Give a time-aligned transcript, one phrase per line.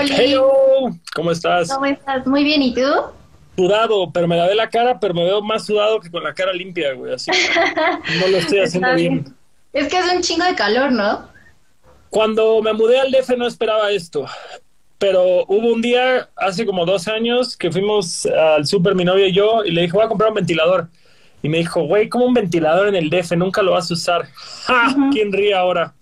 [0.00, 0.16] Hola.
[0.16, 0.50] Hello,
[1.14, 1.68] ¿cómo estás?
[1.68, 2.26] ¿Cómo estás?
[2.26, 2.80] Muy bien, ¿y tú?
[3.54, 6.54] Sudado, pero me lavé la cara, pero me veo más sudado que con la cara
[6.54, 7.12] limpia, güey.
[7.12, 7.30] Así
[8.18, 9.36] no lo estoy haciendo bien.
[9.74, 11.28] Es que hace un chingo de calor, ¿no?
[12.08, 14.24] Cuando me mudé al DF no esperaba esto,
[14.96, 19.34] pero hubo un día hace como dos años que fuimos al súper mi novia y
[19.34, 20.88] yo y le dije, voy a comprar un ventilador.
[21.42, 23.32] Y me dijo, güey, ¿cómo un ventilador en el DF?
[23.32, 24.28] Nunca lo vas a usar.
[24.64, 24.96] ¡Ja!
[25.12, 25.92] ¿Quién ríe ahora?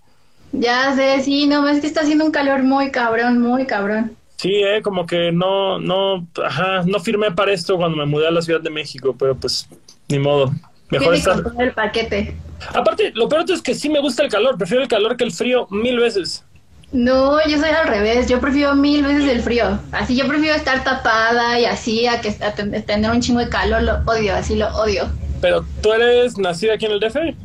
[0.51, 4.15] Ya sé, sí, no, es que está haciendo un calor muy cabrón, muy cabrón.
[4.37, 8.31] Sí, eh, como que no, no, ajá, no firmé para esto cuando me mudé a
[8.31, 9.67] la Ciudad de México, pero pues
[10.07, 10.51] ni modo.
[10.89, 11.43] Mejor estar.
[11.59, 12.35] el paquete.
[12.73, 15.31] Aparte, lo peor es que sí me gusta el calor, prefiero el calor que el
[15.31, 16.43] frío mil veces.
[16.91, 19.77] No, yo soy al revés, yo prefiero mil veces el frío.
[19.91, 23.49] Así yo prefiero estar tapada y así a que a ten- tener un chingo de
[23.49, 25.07] calor, lo odio, así lo odio.
[25.41, 27.35] Pero tú eres nacida aquí en el DF.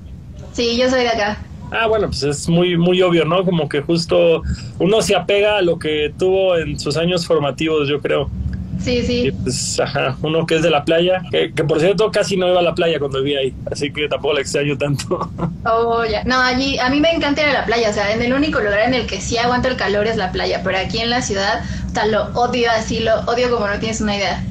[0.53, 1.39] Sí, yo soy de acá.
[1.75, 3.45] Ah, bueno, pues es muy, muy obvio, ¿no?
[3.45, 4.43] Como que justo
[4.79, 8.31] uno se apega a lo que tuvo en sus años formativos, yo creo.
[8.79, 9.33] Sí, Y sí.
[9.43, 12.61] pues, ajá, uno que es de la playa, que, que por cierto casi no iba
[12.61, 15.31] a la playa cuando vivía ahí, así que tampoco la extraño tanto.
[15.67, 16.23] Oh, ya.
[16.25, 18.61] No, allí, a mí me encanta ir a la playa, o sea, en el único
[18.61, 21.23] lugar en el que sí aguanto el calor es la playa, pero aquí en la
[21.23, 24.45] ciudad, o sea, lo odio así, lo odio como no tienes una idea.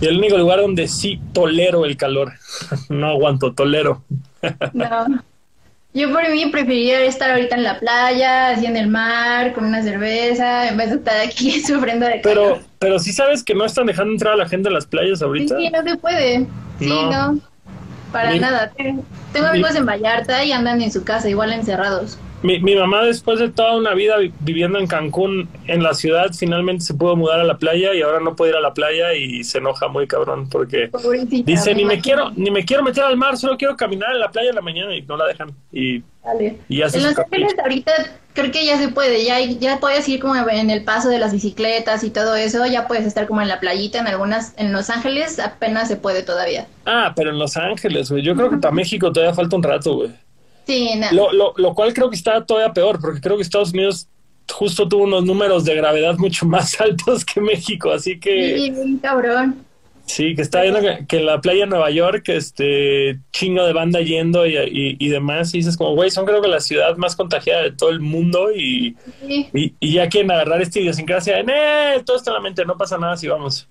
[0.00, 2.32] Y el único lugar donde sí tolero el calor,
[2.88, 4.04] no aguanto, tolero.
[4.72, 5.24] No.
[5.92, 9.82] Yo por mí preferiría estar ahorita en la playa, así en el mar, con una
[9.82, 12.58] cerveza, en vez de estar aquí sufriendo de Pero, calor.
[12.78, 15.56] pero sí sabes que no están dejando entrar a la gente a las playas ahorita.
[15.58, 16.46] sí, no se puede.
[16.78, 17.10] Sí, No.
[17.32, 17.40] no.
[18.12, 18.72] Para Mi- nada.
[19.32, 22.18] Tengo amigos en Vallarta y andan en su casa, igual encerrados.
[22.42, 26.30] Mi, mi mamá después de toda una vida vi- viviendo en Cancún, en la ciudad,
[26.32, 29.12] finalmente se pudo mudar a la playa y ahora no puede ir a la playa
[29.14, 31.50] y se enoja muy cabrón porque Pobrecita.
[31.50, 34.30] dice ni me quiero ni me quiero meter al mar, solo quiero caminar en la
[34.30, 36.56] playa en la mañana y no la dejan y, Dale.
[36.68, 37.18] y hace En Los.
[37.18, 37.92] Ángeles ahorita
[38.32, 41.32] creo que ya se puede, ya, ya puedes ir como en el paso de las
[41.32, 44.88] bicicletas y todo eso, ya puedes estar como en la playita, en algunas, en Los
[44.88, 46.66] Ángeles apenas se puede todavía.
[46.86, 48.22] Ah, pero en Los Ángeles, güey.
[48.22, 50.10] Yo creo que para México todavía falta un rato, güey.
[50.66, 54.06] Sí, Lo, lo, lo cual creo que está todavía peor, porque creo que Estados Unidos
[54.52, 59.64] justo tuvo unos números de gravedad mucho más altos que México, así que sí, cabrón.
[60.06, 63.72] sí, que está viendo que, que en la playa de Nueva York, este chingo de
[63.72, 66.96] banda yendo y, y, y demás, y dices como, güey, son creo que la ciudad
[66.96, 68.96] más contagiada de todo el mundo y,
[69.26, 69.48] Sí.
[69.54, 71.42] y, y ya quieren agarrar esta idiosincrasia de,
[71.96, 73.68] "Eh, todo está en la mente, no pasa nada si vamos.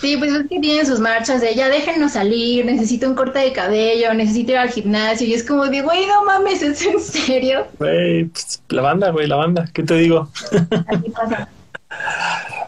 [0.00, 3.52] Sí, pues es que tienen sus marchas de ya déjennos salir, necesito un corte de
[3.52, 7.66] cabello, necesito ir al gimnasio, y es como de, güey, no mames, ¿es en serio?
[7.78, 10.28] Güey, pues, la banda, güey, la banda, ¿qué te digo?
[10.86, 11.48] Así pasa.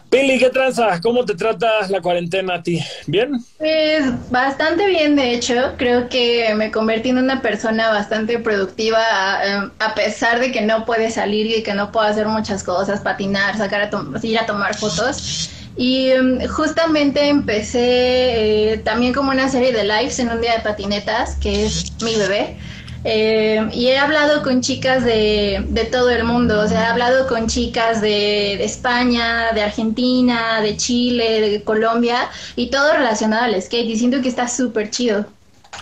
[0.09, 0.99] Pili, ¿qué tranza?
[1.01, 2.83] ¿Cómo te trata la cuarentena a ti?
[3.05, 3.33] ¿Bien?
[3.59, 5.75] Pues bastante bien, de hecho.
[5.77, 10.83] Creo que me convertí en una persona bastante productiva a, a pesar de que no
[10.85, 14.75] puede salir y que no puedo hacer muchas cosas, patinar, sacar a ir a tomar
[14.75, 15.51] fotos.
[15.75, 20.61] Y em, justamente empecé eh, también como una serie de lives en un día de
[20.61, 22.57] patinetas, que es mi bebé.
[23.05, 27.27] Eh, y he hablado con chicas de, de todo el mundo, o sea, he hablado
[27.27, 33.61] con chicas de, de España, de Argentina, de Chile, de Colombia, y todo relacionado al
[33.61, 35.25] skate, y siento que está súper chido.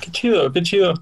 [0.01, 0.93] Qué chido, qué chido.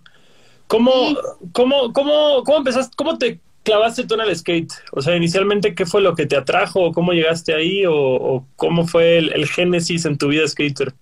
[0.68, 1.18] ¿Cómo, Sí.
[1.52, 4.72] cómo, cómo, cómo empezaste, cómo te clavaste tú en el skate?
[4.94, 6.94] O sea, inicialmente, ¿qué fue lo que te atrajo?
[6.94, 7.86] ¿Cómo llegaste ahí?
[7.86, 10.94] ¿O, o cómo fue el, el génesis en tu vida skater?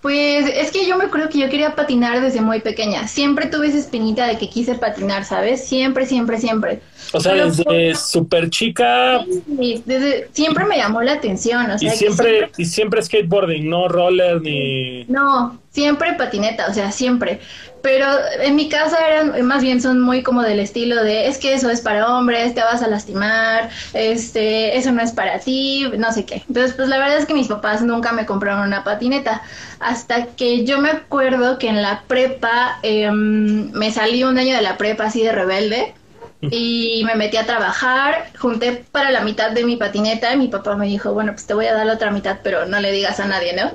[0.00, 3.66] Pues es que yo me acuerdo que yo quería patinar desde muy pequeña, siempre tuve
[3.66, 5.66] esa espinita de que quise patinar, ¿sabes?
[5.66, 6.80] Siempre, siempre, siempre.
[7.12, 9.24] O sea, Pero desde por- súper chica
[9.58, 13.88] Sí, desde- siempre me llamó la atención, o y que siempre, y siempre skateboarding, no
[13.88, 15.04] roller ni...
[15.08, 17.38] No, siempre patineta, o sea, siempre.
[17.82, 18.04] Pero
[18.42, 21.70] en mi casa eran, más bien son muy como del estilo de, es que eso
[21.70, 26.24] es para hombres, te vas a lastimar, este, eso no es para ti, no sé
[26.24, 26.42] qué.
[26.48, 29.40] Entonces, pues la verdad es que mis papás nunca me compraron una patineta.
[29.78, 34.62] Hasta que yo me acuerdo que en la prepa, em, me salí un año de
[34.62, 35.94] la prepa así de rebelde.
[36.40, 40.76] Y me metí a trabajar, junté para la mitad de mi patineta y mi papá
[40.76, 43.18] me dijo, bueno, pues te voy a dar la otra mitad, pero no le digas
[43.18, 43.72] a nadie, ¿no?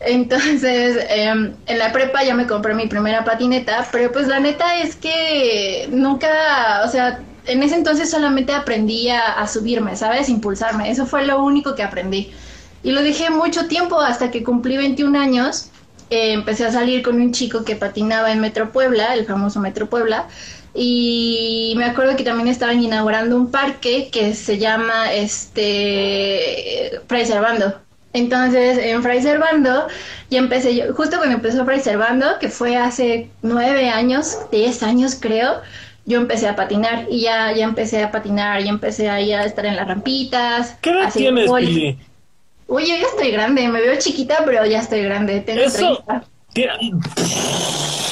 [0.00, 4.78] Entonces, em, en la prepa ya me compré mi primera patineta, pero pues la neta
[4.78, 10.28] es que nunca, o sea, en ese entonces solamente aprendí a, subirme, ¿sabes?
[10.28, 12.32] Impulsarme, eso fue lo único que aprendí.
[12.82, 15.70] Y lo dejé mucho tiempo hasta que cumplí 21 años,
[16.08, 19.88] eh, empecé a salir con un chico que patinaba en Metro Puebla, el famoso Metro
[19.90, 20.28] Puebla,
[20.74, 27.89] y me acuerdo que también estaban inaugurando un parque que se llama este Fray Servando.
[28.12, 29.86] Entonces, en Fray Servando,
[30.30, 35.16] ya empecé yo, justo cuando empezó Fray Servando, que fue hace nueve años, diez años
[35.20, 35.60] creo,
[36.06, 39.64] yo empecé a patinar y ya, ya empecé a patinar, ya empecé a, a estar
[39.64, 40.76] en las rampitas.
[40.80, 41.98] ¿Qué edad tienes, Pili?
[42.66, 45.40] Oye, ya estoy grande, me veo chiquita, pero ya estoy grande.
[45.40, 46.04] Tengo Eso.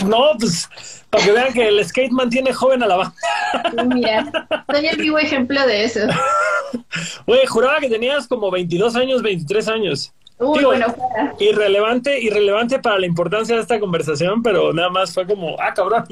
[0.05, 0.69] No, pues
[1.11, 3.85] para que vean que el skate mantiene joven a la banda.
[3.87, 6.01] Mira, soy el vivo ejemplo de eso.
[7.27, 10.13] Oye, juraba que tenías como 22 años, 23 años.
[10.41, 10.87] Uy, bueno,
[11.41, 16.05] irrelevante, irrelevante para la importancia de esta conversación, pero nada más fue como, ah, cabrón.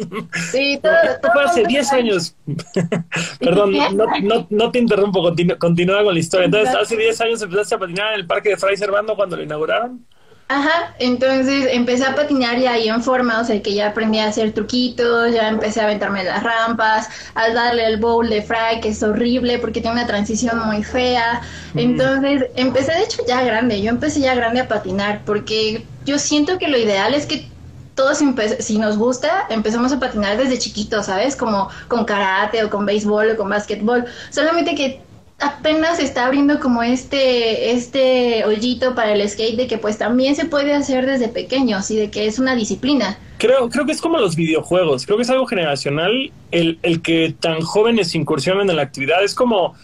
[0.50, 0.92] Sí, todo,
[1.32, 2.34] fue hace 10 años.
[3.38, 5.22] Perdón, no, no, no, te interrumpo,
[5.58, 6.46] continúa con la historia.
[6.46, 9.44] Entonces, hace 10 años empezaste a patinar en el parque de Fray Servando cuando lo
[9.44, 10.04] inauguraron.
[10.48, 14.28] Ajá, entonces empecé a patinar ya ahí en forma, o sea que ya aprendí a
[14.28, 18.90] hacer truquitos, ya empecé a aventarme las rampas, al darle el bowl de fry, que
[18.90, 21.42] es horrible porque tiene una transición muy fea.
[21.74, 26.58] Entonces empecé de hecho ya grande, yo empecé ya grande a patinar porque yo siento
[26.58, 27.50] que lo ideal es que
[27.96, 28.18] todos,
[28.60, 31.34] si nos gusta, empezamos a patinar desde chiquitos, ¿sabes?
[31.34, 34.04] Como con karate o con béisbol o con básquetbol.
[34.30, 35.05] Solamente que
[35.38, 40.46] apenas está abriendo como este, este hoyito para el skate de que pues también se
[40.46, 43.18] puede hacer desde pequeños y de que es una disciplina.
[43.38, 47.34] Creo, creo que es como los videojuegos, creo que es algo generacional el, el que
[47.38, 49.22] tan jóvenes incursionen en la actividad.
[49.22, 49.74] Es como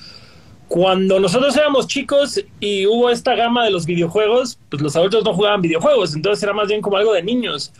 [0.68, 5.34] cuando nosotros éramos chicos y hubo esta gama de los videojuegos, pues los adultos no
[5.34, 7.72] jugaban videojuegos, entonces era más bien como algo de niños.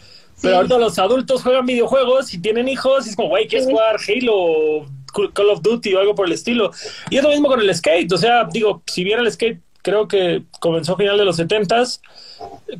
[0.42, 3.96] Pero ahorita los adultos juegan videojuegos y tienen hijos y es como, güey, ¿quieres jugar
[3.96, 6.70] Halo Call of Duty o algo por el estilo.
[7.10, 10.08] Y es lo mismo con el skate, o sea, digo, si bien el skate creo
[10.08, 12.00] que comenzó a final de los 70s,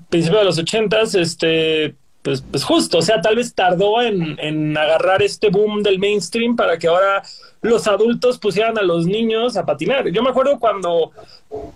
[0.09, 4.77] principio de los 80s, este, pues, pues justo, o sea, tal vez tardó en, en
[4.77, 7.23] agarrar este boom del mainstream para que ahora
[7.61, 10.09] los adultos pusieran a los niños a patinar.
[10.11, 11.13] Yo me acuerdo cuando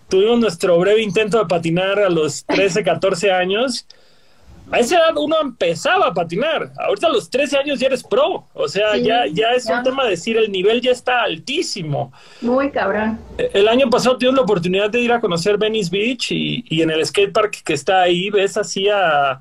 [0.09, 3.87] tuvimos nuestro breve intento de patinar a los 13, 14 años,
[4.71, 6.73] a esa edad uno empezaba a patinar.
[6.79, 8.47] Ahorita a los 13 años ya eres pro.
[8.55, 12.13] O sea, ya, ya es un tema de decir, el nivel ya está altísimo.
[12.41, 13.19] Muy cabrón.
[13.39, 16.83] E, el año pasado tuve la oportunidad de ir a conocer Venice Beach y, y
[16.83, 19.41] en el skatepark que está ahí ves así a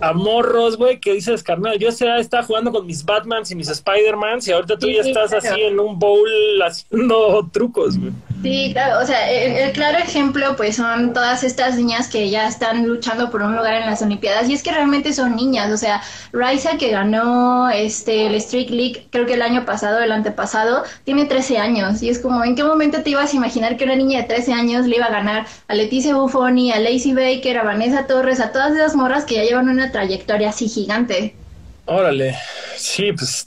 [0.00, 3.68] a morros, güey, que dices, carnal, yo esa estaba jugando con mis Batmans y mis
[3.68, 6.28] Spider-Mans y ahorita tú ya estás así en un bowl
[6.62, 8.12] haciendo trucos, güey.
[8.42, 12.88] Sí, claro, o sea, el, claro ejemplo pues son todas estas niñas que ya están
[12.88, 16.02] luchando por un lugar en las Olimpiadas y es que realmente son niñas, o sea,
[16.32, 21.26] Raisa que ganó este el Street League creo que el año pasado, el antepasado, tiene
[21.26, 24.22] 13 años y es como, ¿en qué momento te ibas a imaginar que una niña
[24.22, 28.08] de 13 años le iba a ganar a Leticia Buffoni, a Lacey Baker, a Vanessa
[28.08, 31.36] Torres, a todas esas morras que ya llevan una trayectoria así gigante?
[31.84, 32.36] Órale,
[32.76, 33.44] sí, pues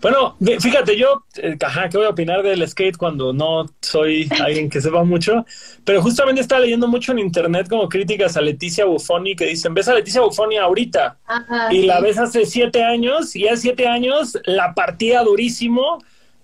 [0.00, 4.70] bueno, fíjate, yo, eh, ajá, ¿qué voy a opinar del skate cuando no soy alguien
[4.70, 5.44] que sepa mucho?
[5.84, 9.88] Pero justamente estaba leyendo mucho en internet como críticas a Leticia Buffoni que dicen, ves
[9.88, 11.18] a Leticia Buffoni ahorita
[11.70, 15.98] y la ves hace siete años y hace siete años la partía durísimo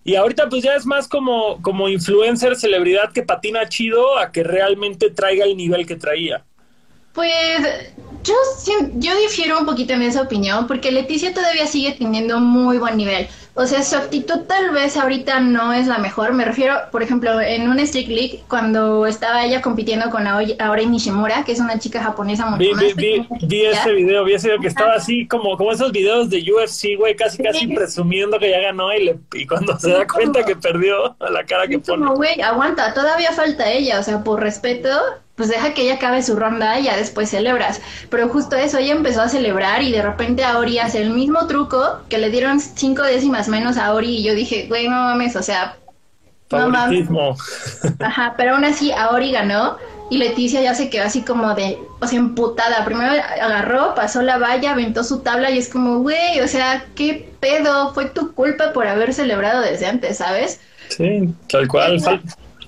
[0.05, 4.45] y ahorita pues ya es más como, como influencer, celebridad que patina chido a que
[4.45, 6.45] realmente traiga el nivel que traía.
[7.13, 7.33] Pues
[8.23, 8.35] yo,
[8.95, 13.27] yo difiero un poquito en esa opinión porque Leticia todavía sigue teniendo muy buen nivel.
[13.59, 16.35] O sea, su actitud tal vez ahorita no es la mejor.
[16.35, 21.43] Me refiero, por ejemplo, en un Street League, cuando estaba ella compitiendo con Aori Nishimura,
[21.43, 24.69] que es una chica japonesa muy vi, vi, vi, ese video, vi ese video que
[24.69, 28.93] estaba así como, como esos videos de UFC, güey, casi casi presumiendo que ya ganó
[28.93, 32.05] y, le, y cuando se da cuenta que perdió, la cara que pone.
[32.05, 34.91] Como, güey, aguanta, todavía falta ella, o sea, por respeto,
[35.37, 37.81] pues deja que ella acabe su ronda y ya después celebras.
[38.11, 42.01] Pero justo eso, ella empezó a celebrar y de repente Aori hace el mismo truco
[42.09, 45.43] que le dieron cinco décimas menos a Aori y yo dije, güey, no mames, o
[45.43, 45.77] sea...
[46.51, 47.09] No mames.
[48.01, 49.77] Ajá, pero aún así Aori ganó
[50.09, 52.85] y Leticia ya se quedó así como de, o sea, emputada.
[52.85, 57.29] Primero agarró, pasó la valla, aventó su tabla y es como, güey, o sea, ¿qué
[57.41, 57.93] pedo?
[57.93, 60.61] Fue tu culpa por haber celebrado desde antes, ¿sabes?
[60.89, 62.01] Sí, tal cual.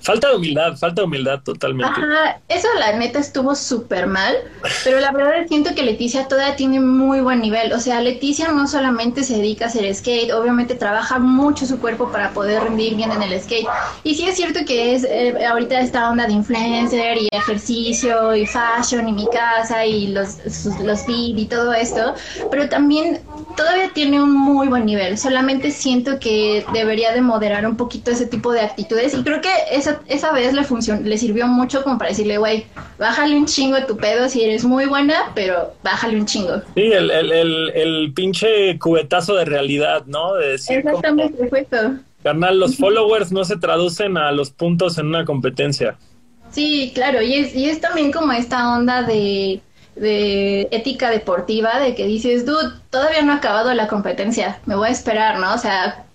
[0.01, 1.91] Falta humildad, falta humildad totalmente.
[1.91, 4.35] Ajá, eso la neta estuvo súper mal,
[4.83, 7.73] pero la verdad siento que Leticia todavía tiene muy buen nivel.
[7.73, 12.11] O sea, Leticia no solamente se dedica a hacer skate, obviamente trabaja mucho su cuerpo
[12.11, 13.67] para poder rendir bien en el skate.
[14.03, 18.45] Y sí es cierto que es eh, ahorita esta onda de influencer y ejercicio y
[18.45, 20.37] fashion y mi casa y los,
[20.83, 22.15] los feed y todo esto,
[22.51, 23.21] pero también
[23.55, 25.17] todavía tiene un muy buen nivel.
[25.17, 29.49] Solamente siento que debería de moderar un poquito ese tipo de actitudes y creo que
[29.89, 32.65] esa esa, vez le, funcionó, le sirvió mucho como para decirle, güey,
[32.97, 36.61] bájale un chingo de tu pedo si eres muy buena, pero bájale un chingo.
[36.75, 40.35] Sí, el, el, el, el pinche cubetazo de realidad, ¿no?
[40.35, 41.95] De decir Exactamente, perfecto.
[42.23, 45.97] Carnal, los followers no se traducen a los puntos en una competencia.
[46.51, 49.61] Sí, claro, y es, y es también como esta onda de,
[49.95, 54.89] de ética deportiva, de que dices, dude, todavía no ha acabado la competencia, me voy
[54.89, 55.53] a esperar, ¿no?
[55.53, 56.05] O sea,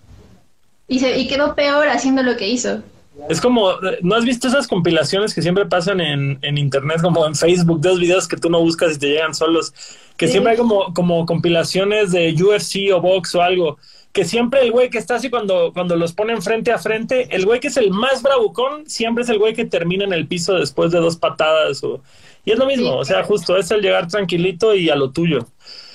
[0.89, 2.83] y, se, y quedó peor haciendo lo que hizo.
[3.29, 7.35] Es como, ¿no has visto esas compilaciones que siempre pasan en, en internet, como en
[7.35, 9.73] Facebook, de los videos que tú no buscas y te llegan solos?
[10.17, 13.79] Que siempre hay como, como compilaciones de UFC o box o algo.
[14.13, 17.47] Que siempre el güey que está así cuando, cuando los ponen frente a frente, el
[17.47, 20.55] güey que es el más bravucón, siempre es el güey que termina en el piso
[20.55, 21.83] después de dos patadas.
[21.83, 22.01] O,
[22.45, 25.47] y es lo mismo, o sea, justo es el llegar tranquilito y a lo tuyo.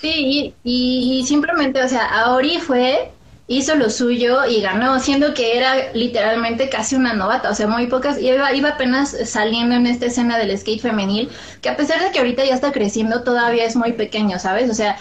[0.02, 3.12] Sí, y, y simplemente, o sea, Aori fue
[3.50, 7.88] hizo lo suyo y ganó, siendo que era literalmente casi una novata, o sea, muy
[7.88, 11.30] pocas, iba, iba apenas saliendo en esta escena del skate femenil,
[11.60, 14.70] que a pesar de que ahorita ya está creciendo, todavía es muy pequeño, ¿sabes?
[14.70, 14.98] O sea,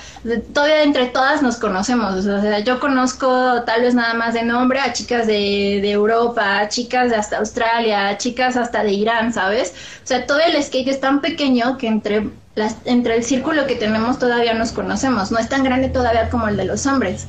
[0.54, 4.80] todavía entre todas nos conocemos, o sea, yo conozco tal vez nada más de nombre
[4.80, 9.74] a chicas de, Europa, a chicas de hasta Australia, a chicas hasta de Irán, ¿sabes?
[10.02, 13.74] O sea, todo el skate es tan pequeño que entre las, entre el círculo que
[13.74, 17.26] tenemos todavía nos conocemos, no es tan grande todavía como el de los hombres.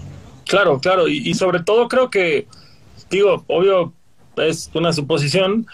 [0.49, 2.47] Claro, claro, y, sobre todo creo que,
[3.11, 3.93] digo, obvio,
[4.37, 5.67] es una suposición,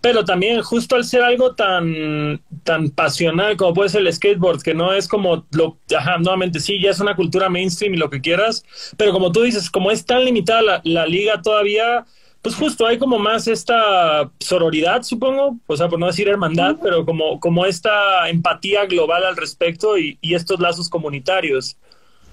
[0.00, 4.74] pero también justo al ser algo tan, tan pasional como puede ser el skateboard, que
[4.74, 8.20] no es como lo, ajá, nuevamente sí, ya es una cultura mainstream y lo que
[8.20, 8.64] quieras,
[8.96, 12.04] pero como tú dices, como es tan limitada la, la liga todavía,
[12.42, 17.06] pues justo hay como más esta sororidad, supongo, o sea, por no decir hermandad, pero
[17.06, 21.76] como, como esta empatía global al respecto y, y estos lazos comunitarios.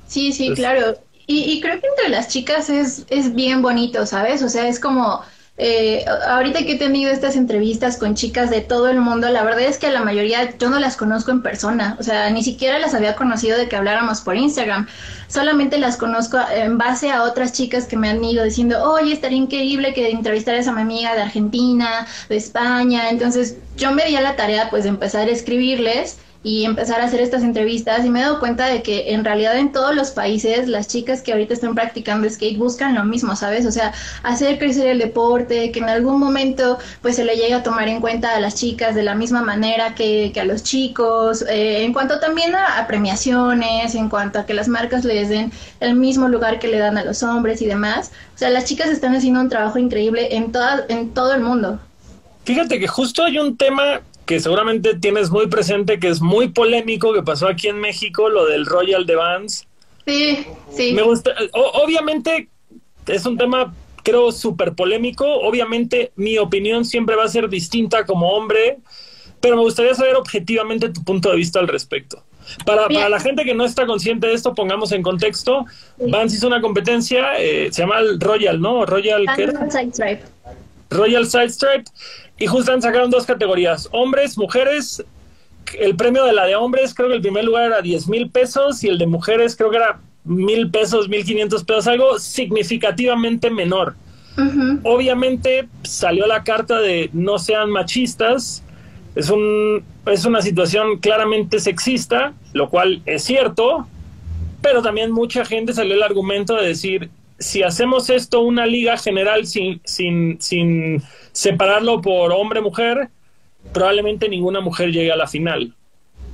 [0.08, 0.98] Sí, sí, claro.
[1.26, 4.44] Y, creo que entre las chicas es, es bien bonito, ¿sabes?
[4.44, 5.22] O sea, es como,
[5.56, 9.62] eh, ahorita que he tenido estas entrevistas con chicas de todo el mundo, la verdad
[9.62, 12.96] es que la mayoría yo no las conozco en persona, o sea, ni siquiera las
[12.96, 14.88] había conocido de que habláramos por Instagram,
[15.28, 19.38] solamente las conozco en base a otras chicas que me han ido diciendo, oye, estaría
[19.38, 24.22] increíble que entrevistaras a mi amiga de Argentina, de España, entonces yo me di a
[24.22, 28.20] la tarea pues de empezar a escribirles y empezar a hacer estas entrevistas y me
[28.20, 31.54] he dado cuenta de que en realidad en todos los países las chicas que ahorita
[31.54, 33.66] están practicando skate buscan lo mismo, ¿sabes?
[33.66, 37.64] O sea, hacer crecer el deporte, que en algún momento pues se le llegue a
[37.64, 41.46] tomar en cuenta a las chicas de la misma manera que, que a los chicos,
[41.50, 45.96] eh, en cuanto también a, premiaciones, en cuanto a que las marcas les den el
[45.96, 48.12] mismo lugar que le dan a los hombres y demás.
[48.36, 51.80] O sea, las chicas están haciendo un trabajo increíble en, toda, en todo el mundo.
[52.44, 57.14] Fíjate que justo hay un tema que seguramente tienes muy presente, que es muy polémico,
[57.14, 59.68] que pasó aquí en México, lo del Royal de Vans.
[60.06, 60.94] Sí, sí.
[60.94, 62.50] Me gusta, obviamente
[63.08, 65.26] es un tema, creo, súper polémico.
[65.26, 68.80] Obviamente mi opinión siempre va a ser distinta como hombre,
[69.42, 72.24] pero me gustaría saber objetivamente tu punto de vista al respecto.
[72.66, 75.66] Para, para la gente que no está consciente de esto, pongamos en contexto,
[75.98, 78.86] Vans hizo una competencia, eh, se llama el Royal, ¿no?
[78.86, 79.48] Royal, ¿qué
[80.90, 81.92] Royal Side Stripe
[82.38, 85.04] y justamente sacaron dos categorías, hombres, mujeres.
[85.80, 88.84] El premio de la de hombres creo que el primer lugar era 10 mil pesos
[88.84, 93.96] y el de mujeres creo que era mil pesos, mil quinientos pesos, algo significativamente menor.
[94.84, 98.64] Obviamente salió la carta de no sean machistas,
[99.16, 103.88] es, un, es una situación claramente sexista, lo cual es cierto,
[104.62, 107.12] pero también mucha gente salió el argumento de decir,
[107.44, 113.10] si hacemos esto una liga general sin, sin, sin separarlo por hombre-mujer,
[113.72, 115.76] probablemente ninguna mujer llegue a la final.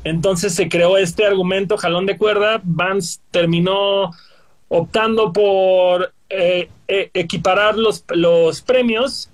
[0.03, 2.61] Entonces se creó este argumento jalón de cuerda.
[2.63, 4.11] Vance terminó
[4.69, 9.29] optando por eh, eh, equiparar los, los premios.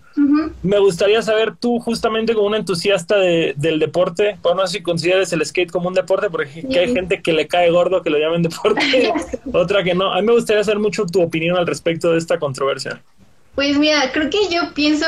[0.63, 5.34] Me gustaría saber tú, justamente como un entusiasta del deporte, por no sé si consideres
[5.34, 8.43] el skate como un deporte, porque hay gente que le cae gordo que lo llamen
[8.43, 9.13] deporte,
[9.53, 10.13] otra que no.
[10.13, 13.01] A mí me gustaría saber mucho tu opinión al respecto de esta controversia.
[13.55, 15.05] Pues mira, creo que yo pienso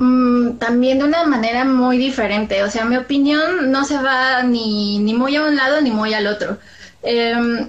[0.00, 2.62] Mm, también de una manera muy diferente.
[2.62, 6.14] O sea, mi opinión no se va ni, ni muy a un lado ni muy
[6.14, 6.56] al otro.
[7.02, 7.68] Em,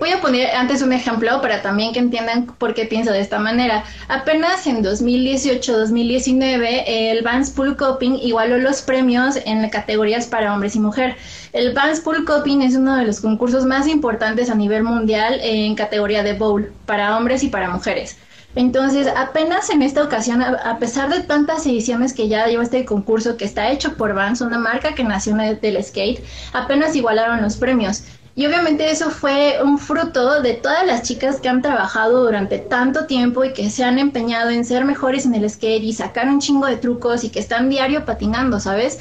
[0.00, 3.38] voy a poner antes un ejemplo para también que entiendan por qué pienso de esta
[3.38, 3.84] manera.
[4.08, 10.80] Apenas en 2018-2019, el Vans Pool Coping igualó los premios en categorías para hombres y
[10.80, 11.16] mujer.
[11.52, 15.74] El Vans Pool Coping es uno de los concursos más importantes a nivel mundial en
[15.74, 18.16] categoría de bowl para hombres y para mujeres.
[18.56, 23.36] Entonces, apenas en esta ocasión, a, pesar de tantas ediciones que ya lleva este concurso
[23.36, 26.22] que está hecho por Vans, una marca que nació del skate,
[26.52, 28.04] apenas igualaron los premios.
[28.36, 33.06] Y obviamente eso fue un fruto de todas las chicas que han trabajado durante tanto
[33.06, 36.40] tiempo y que se han empeñado en ser mejores en el skate y sacar un
[36.40, 38.98] chingo de trucos y que están diario patinando, ¿sabes?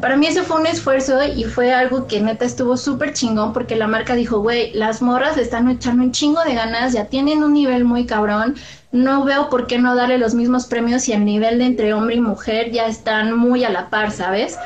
[0.00, 3.76] Para mí eso fue un esfuerzo y fue algo que neta estuvo súper chingón porque
[3.76, 7.52] la marca dijo, güey, las morras están echando un chingo de ganas, ya tienen un
[7.52, 8.56] nivel muy cabrón,
[8.90, 12.16] no veo por qué no darle los mismos premios si el nivel de entre hombre
[12.16, 14.58] y mujer ya están muy a la par, ¿sabes?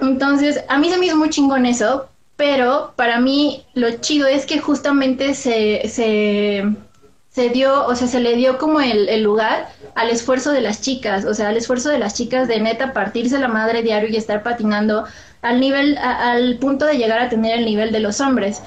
[0.00, 4.46] Entonces, a mí se me hizo muy chingón eso, pero para mí lo chido es
[4.46, 6.64] que justamente se, se,
[7.30, 10.80] se dio, o sea, se le dio como el, el, lugar al esfuerzo de las
[10.80, 14.16] chicas, o sea, al esfuerzo de las chicas de neta partirse la madre diario y
[14.16, 15.04] estar patinando
[15.42, 18.62] al nivel, al punto de llegar a tener el nivel de los hombres.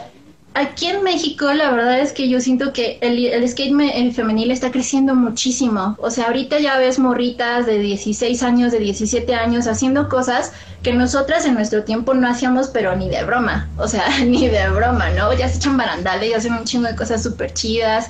[0.59, 4.71] Aquí en México, la verdad es que yo siento que el, skate el femenil está
[4.71, 5.95] creciendo muchísimo.
[5.99, 10.93] O sea, ahorita ya ves morritas de 16 años, de 17 años haciendo cosas que
[10.93, 13.69] nosotras en nuestro tiempo no hacíamos, pero ni de broma.
[13.77, 15.31] O sea, ni de broma, ¿no?
[15.31, 18.09] Ya se echan barandales, ya hacen un chingo de cosas súper chidas.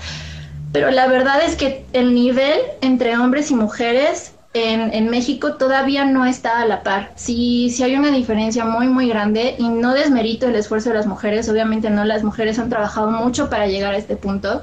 [0.72, 4.32] Pero la verdad es que el nivel entre hombres y mujeres
[4.64, 7.12] en, en, México todavía no está a la par.
[7.16, 11.08] Sí, sí hay una diferencia muy, muy grande y no desmerito el esfuerzo de las
[11.08, 11.50] mujeres.
[11.50, 14.62] Obviamente no, las mujeres han trabajado mucho para llegar a este punto.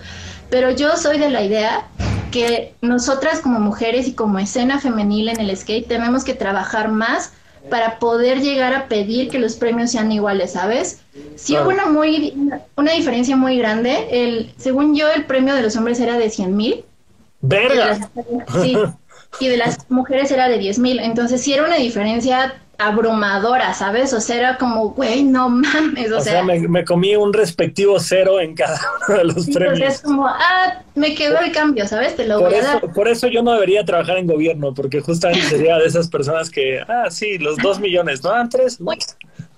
[0.51, 1.89] Pero yo soy de la idea
[2.31, 7.33] que nosotras como mujeres y como escena femenil en el skate tenemos que trabajar más
[7.71, 11.01] para poder llegar a pedir que los premios sean iguales, ¿sabes?
[11.37, 12.35] Sí hubo una, muy,
[12.77, 14.09] una diferencia muy grande.
[14.11, 16.85] El, según yo, el premio de los hombres era de 100 mil.
[17.41, 18.11] ¡Verga!
[18.63, 18.77] Sí,
[19.41, 20.99] y de las mujeres era de 10 mil.
[21.01, 24.13] Entonces sí era una diferencia abrumadora, ¿sabes?
[24.13, 26.11] O sea, era como, güey, no mames.
[26.13, 29.95] O, o sea, me, me, comí un respectivo cero en cada uno de los premios.
[29.95, 32.17] Es como, ah, me quedó el cambio, ¿sabes?
[32.17, 32.93] Te lo por voy eso, a dar.
[32.93, 36.81] Por eso yo no debería trabajar en gobierno, porque justamente sería de esas personas que,
[36.81, 38.31] ah, sí, los dos millones, ¿no?
[38.31, 38.79] Ah, tres.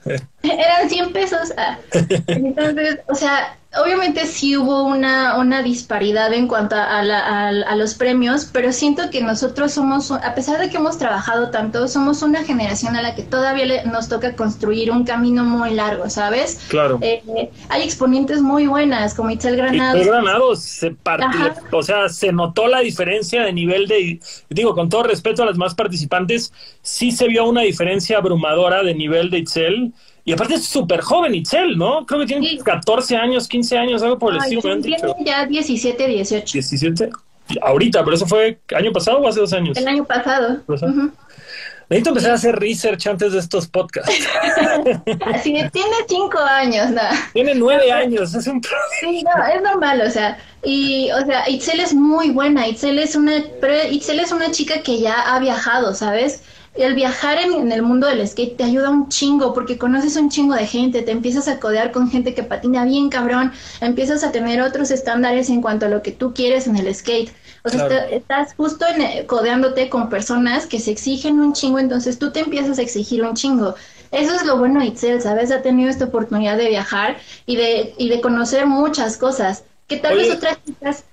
[0.43, 1.53] Eran 100 pesos.
[1.57, 1.79] Ah.
[2.27, 7.77] Entonces, o sea, obviamente sí hubo una, una disparidad en cuanto a, la, a, a,
[7.77, 12.23] los premios, pero siento que nosotros somos, a pesar de que hemos trabajado tanto, somos
[12.23, 16.61] una generación a la que todavía le, nos toca construir un camino muy largo, ¿sabes?
[16.69, 16.99] Claro.
[17.03, 20.01] Eh, hay exponentes muy buenas, como Itzel Granados.
[20.01, 24.89] Itzel Granados, se partió, o sea, se notó la diferencia de nivel de, digo, con
[24.89, 26.53] todo respeto a las más participantes,
[26.83, 29.93] sí se vio una diferencia abrumadora de nivel de Itzel.
[30.27, 32.05] Y aparte es súper joven Itzel, ¿no?
[32.05, 32.59] Creo que tiene sí.
[32.59, 34.61] 14 años, 15 años, algo por el estilo.
[34.61, 36.53] Tiene ya 17, 18.
[36.53, 37.11] 17.
[37.63, 39.79] Ahorita, pero eso fue año pasado o hace dos años.
[39.79, 40.59] El año pasado.
[40.67, 41.13] Uh -huh.
[41.89, 44.11] Necesito empezar a hacer research antes de estos podcasts.
[45.27, 47.03] Así de, tiene cinco años, ¿no?
[47.33, 48.61] Tiene nueve años, es un
[49.01, 53.15] Sí, no, es normal, o sea, y, o sea, Itzel es muy buena, Itzel es
[53.15, 56.43] una, pero Itzel es una chica que ya ha viajado, ¿sabes?
[56.79, 60.31] El viajar en, en, el mundo del skate te ayuda un chingo porque conoces un
[60.31, 64.33] chingo de gente, te empiezas a codear con gente que patina bien cabrón, empiezas a
[64.33, 67.33] tener otros estándares en cuanto a lo que tú quieres en el skate.
[67.65, 68.07] O sea, claro.
[68.11, 72.79] estás justo en, codeándote con personas que se exigen un chingo, entonces tú te empiezas
[72.79, 73.75] a exigir un chingo.
[74.13, 75.51] Eso es lo bueno de Itzel, ¿sabes?
[75.51, 80.15] Ha tenido esta oportunidad de viajar y de, y de conocer muchas cosas que tal
[80.15, 80.29] Oye.
[80.29, 81.05] vez otras chicas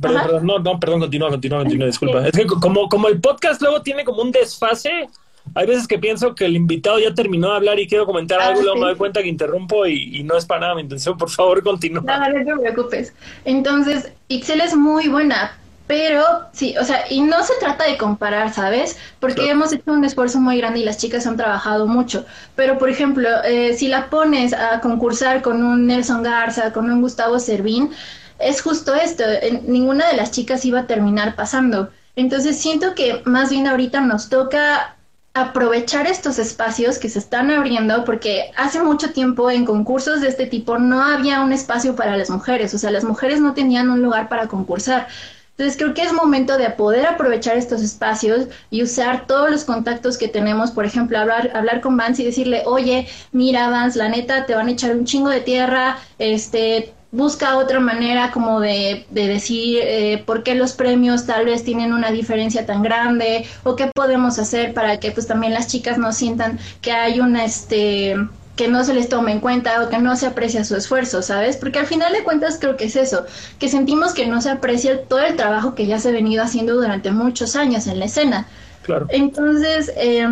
[0.00, 2.26] Perdón, perdón, no, no, perdón, continúa, continúa, continúa, disculpa.
[2.26, 5.08] Es que como, como el podcast luego tiene como un desfase,
[5.54, 8.48] hay veces que pienso que el invitado ya terminó de hablar y quiero comentar ah,
[8.48, 11.16] algo, luego me doy cuenta que interrumpo y, y, no es para nada mi intención.
[11.16, 12.02] Por favor, continúa.
[12.02, 13.14] No, no te preocupes.
[13.44, 16.22] Entonces, Ixel es muy buena, pero
[16.52, 18.98] sí, o sea, y no se trata de comparar, ¿sabes?
[19.20, 19.52] Porque claro.
[19.52, 22.26] hemos hecho un esfuerzo muy grande y las chicas han trabajado mucho.
[22.54, 27.00] Pero, por ejemplo, eh, si la pones a concursar con un Nelson Garza, con un
[27.00, 27.90] Gustavo Servín,
[28.38, 29.24] es justo esto,
[29.66, 31.90] ninguna de las chicas iba a terminar pasando.
[32.16, 34.96] Entonces siento que más bien ahorita nos toca
[35.34, 40.46] aprovechar estos espacios que se están abriendo porque hace mucho tiempo en concursos de este
[40.46, 44.02] tipo no había un espacio para las mujeres, o sea, las mujeres no tenían un
[44.02, 45.06] lugar para concursar.
[45.52, 50.16] Entonces creo que es momento de poder aprovechar estos espacios y usar todos los contactos
[50.16, 54.46] que tenemos, por ejemplo, hablar, hablar con Vance y decirle, oye, mira Vance, la neta,
[54.46, 59.26] te van a echar un chingo de tierra, este, busca otra manera como de, de
[59.26, 63.90] decir eh, por qué los premios tal vez tienen una diferencia tan grande o qué
[63.94, 68.14] podemos hacer para que pues también las chicas no sientan que hay una este
[68.56, 71.56] que no se les tome en cuenta o que no se aprecia su esfuerzo, ¿sabes?
[71.56, 73.24] Porque al final de cuentas creo que es eso,
[73.60, 76.74] que sentimos que no se aprecia todo el trabajo que ya se ha venido haciendo
[76.74, 78.48] durante muchos años en la escena.
[78.82, 79.06] Claro.
[79.10, 80.26] Entonces, eh,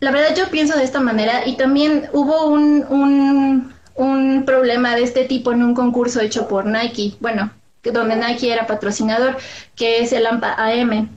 [0.00, 5.02] la verdad yo pienso de esta manera y también hubo un, un un problema de
[5.02, 7.50] este tipo en un concurso hecho por Nike, bueno,
[7.92, 9.36] donde Nike era patrocinador,
[9.74, 11.08] que es el AMPA AM.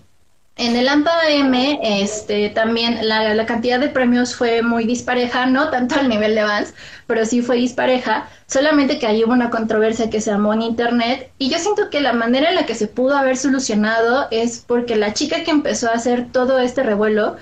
[0.55, 5.69] En el AMPA AM, este, también la, la, cantidad de premios fue muy dispareja, no
[5.69, 6.73] tanto al nivel de Vans,
[7.07, 11.31] pero sí fue dispareja, solamente que ahí hubo una controversia que se armó en internet
[11.37, 14.97] y yo siento que la manera en la que se pudo haber solucionado es porque
[14.97, 17.37] la chica que empezó a hacer todo este revuelo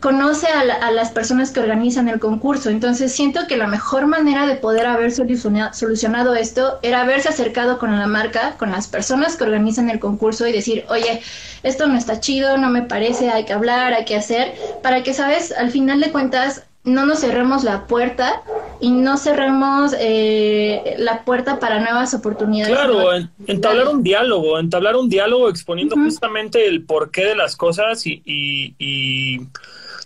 [0.00, 2.70] conoce a, la, a, las personas que organizan el concurso.
[2.70, 7.78] Entonces siento que la mejor manera de poder haber solucionado, solucionado, esto era haberse acercado
[7.78, 11.22] con la marca, con las personas que organizan el concurso y decir, oye,
[11.62, 15.12] esto no está chido, no me parece, hay que hablar, hay que hacer, para que,
[15.12, 18.42] sabes, al final de cuentas no nos cerremos la puerta
[18.80, 22.74] y no cerremos eh, la puerta para nuevas oportunidades.
[22.74, 23.10] Claro,
[23.46, 29.40] entablar un diálogo, entablar un diálogo exponiendo justamente el porqué de las cosas y, y,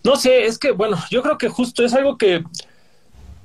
[0.04, 2.44] no sé, es que bueno, yo creo que justo es algo que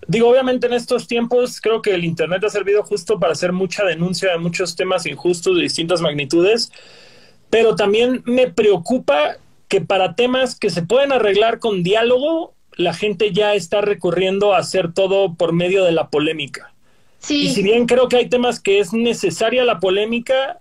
[0.07, 3.85] digo, obviamente en estos tiempos creo que el Internet ha servido justo para hacer mucha
[3.85, 6.71] denuncia de muchos temas injustos de distintas magnitudes,
[7.49, 13.31] pero también me preocupa que para temas que se pueden arreglar con diálogo, la gente
[13.31, 16.73] ya está recurriendo a hacer todo por medio de la polémica.
[17.19, 17.43] Sí.
[17.43, 20.59] Y si bien creo que hay temas que es necesaria la polémica,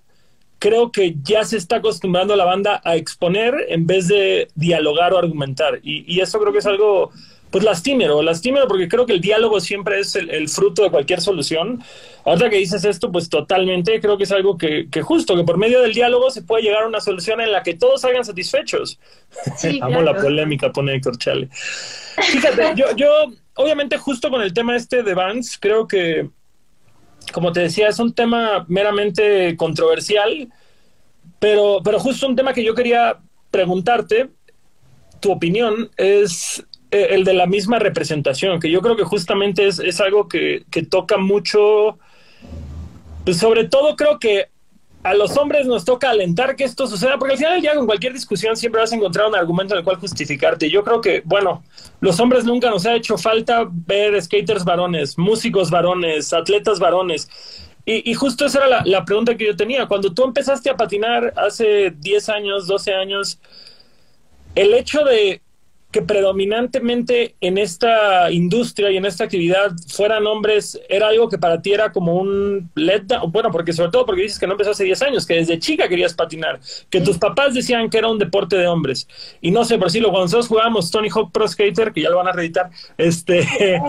[0.58, 5.18] creo que ya se está acostumbrando la banda a exponer en vez de dialogar o
[5.18, 5.80] argumentar.
[5.82, 7.12] Y, y eso creo que es algo
[7.50, 11.82] pues lastimero, lastimero porque creo que el diálogo siempre es el, fruto de cualquier solución.
[12.24, 15.80] Ahora que dices esto, pues totalmente creo que es algo que, justo, que por medio
[15.80, 18.98] del diálogo se puede llegar a una solución en la que todos salgan satisfechos.
[19.80, 21.48] Amo la polémica, pone Héctor Chale.
[21.50, 23.08] Fíjate, yo, yo,
[23.54, 26.28] obviamente justo con el tema este de Vance, creo que,
[27.32, 30.48] como te decía, es un tema meramente controversial,
[31.38, 33.18] pero, pero justo un tema que yo quería
[33.50, 34.30] preguntarte,
[35.20, 39.78] tu opinión es eh, el de la misma representación, que yo creo que justamente es,
[39.78, 41.98] es algo que, que, toca mucho,
[43.24, 44.48] pues sobre todo creo que
[45.08, 48.12] a los hombres nos toca alentar que esto suceda, porque al final ya con cualquier
[48.12, 50.68] discusión siempre vas a encontrar un argumento en el cual justificarte.
[50.68, 51.64] Yo creo que, bueno,
[52.00, 57.26] los hombres nunca nos ha hecho falta ver skaters varones, músicos varones, atletas varones.
[57.86, 59.86] Y, justo esa era la, la pregunta que yo tenía.
[59.86, 63.40] Cuando tú empezaste a patinar hace 10 años, 12 años,
[64.54, 65.40] el hecho de
[65.90, 71.62] que predominantemente en esta industria y en esta actividad fueran hombres era algo que para
[71.62, 74.84] ti era como un letdown, bueno, porque sobre todo porque dices que no empezó hace
[74.84, 78.56] 10 años, que desde chica querías patinar, que tus papás decían que era un deporte
[78.56, 79.08] de hombres.
[79.40, 82.18] Y no sé, por decirlo, cuando nosotros jugábamos Tony Hawk Pro Skater, que ya lo
[82.18, 83.46] van a reeditar, este,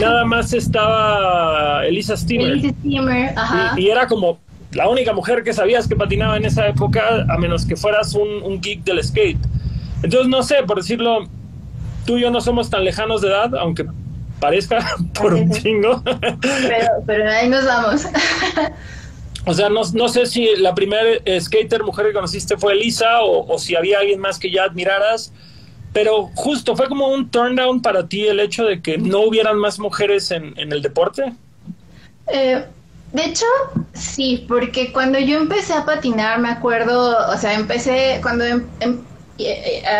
[0.00, 2.52] nada más estaba Elisa Steamer.
[2.52, 3.74] Elisa Steamer, ajá.
[3.78, 4.40] Y, era como
[4.72, 8.42] la única mujer que sabías que patinaba en esa época, a menos que fueras un,
[8.42, 9.38] un geek del skate.
[10.02, 11.26] Entonces, no sé, por decirlo,
[12.06, 13.86] tú y yo no somos tan lejanos de edad, aunque
[14.40, 14.84] parezca
[15.14, 16.02] por un chingo.
[16.04, 18.06] Pero, pero ahí nos vamos.
[19.44, 21.02] O sea, no, no, sé si la primera
[21.40, 25.32] skater mujer que conociste fue Elisa o, si había alguien más que ya admiraras,
[25.92, 29.58] pero justo fue como un turn down para ti el hecho de que no hubieran
[29.58, 31.32] más mujeres en, en el deporte.
[32.26, 32.62] Eh,
[33.12, 33.46] de hecho,
[33.94, 39.00] sí, porque cuando yo empecé a patinar, me acuerdo, o sea, empecé, cuando em, em,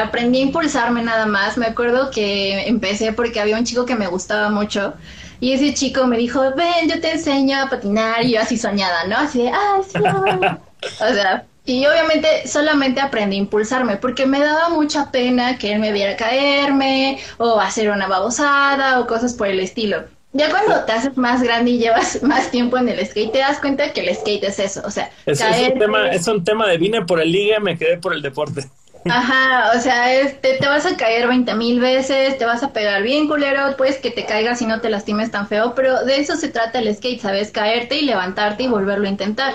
[0.03, 1.57] aprendí a impulsarme nada más.
[1.59, 4.95] Me acuerdo que empecé porque había un chico que me gustaba mucho
[5.41, 9.07] y ese chico me dijo, ven, yo te enseño a patinar y yo así soñada,
[9.07, 9.17] ¿no?
[9.17, 9.99] Así de, ah, sí,
[11.03, 15.81] o sea, y obviamente solamente aprendí a impulsarme porque me daba mucha pena que él
[15.81, 20.05] me viera caerme o hacer una babosada o cosas por el estilo.
[20.33, 23.61] Ya cuando te haces más grande y llevas más tiempo en el skate, te das
[23.61, 26.69] cuenta que el skate es eso, o sea, es, es, un, tema, es un tema
[26.69, 28.65] de vine por el liga, me quedé por el deporte.
[29.05, 33.03] Ajá, o sea, este, te vas a caer 20 mil veces, te vas a pegar
[33.03, 36.37] bien culero, pues que te caigas y no te lastimes tan feo, pero de eso
[36.37, 37.51] se trata el skate, ¿sabes?
[37.51, 39.55] Caerte y levantarte y volverlo a intentar.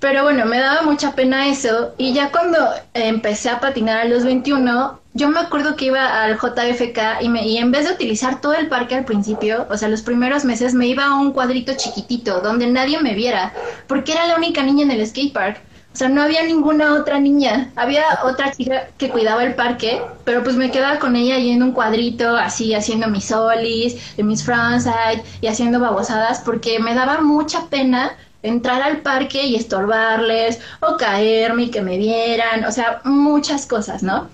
[0.00, 2.58] Pero bueno, me daba mucha pena eso y ya cuando
[2.94, 7.46] empecé a patinar a los 21, yo me acuerdo que iba al JFK y, me,
[7.46, 10.74] y en vez de utilizar todo el parque al principio, o sea, los primeros meses
[10.74, 13.52] me iba a un cuadrito chiquitito donde nadie me viera,
[13.86, 15.60] porque era la única niña en el skate park.
[15.92, 17.70] O sea, no había ninguna otra niña.
[17.76, 21.62] Había otra chica que cuidaba el parque, pero pues me quedaba con ella ahí en
[21.62, 27.66] un cuadrito, así haciendo mis solis, mis frontside y haciendo babosadas, porque me daba mucha
[27.66, 33.66] pena entrar al parque y estorbarles o caerme y que me vieran, o sea, muchas
[33.66, 34.28] cosas, ¿no?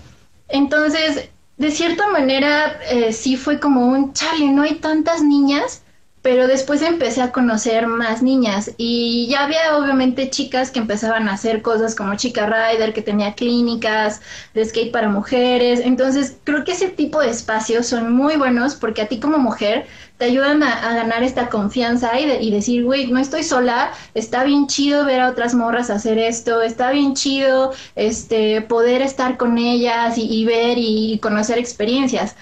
[0.47, 5.83] Entonces, de cierta manera, eh, sí fue como un, chale, no hay tantas niñas
[6.21, 11.33] pero después empecé a conocer más niñas y ya había obviamente chicas que empezaban a
[11.33, 14.21] hacer cosas como Chica Rider, que tenía clínicas
[14.53, 15.79] de skate para mujeres.
[15.79, 19.85] Entonces creo que ese tipo de espacios son muy buenos porque a ti como mujer
[20.17, 24.67] te ayudan a, ganar esta confianza y, y decir, güey, no estoy sola, está bien
[24.67, 30.17] chido ver a otras morras hacer esto, está bien chido este, poder estar con ellas
[30.17, 32.35] y, y ver y conocer experiencias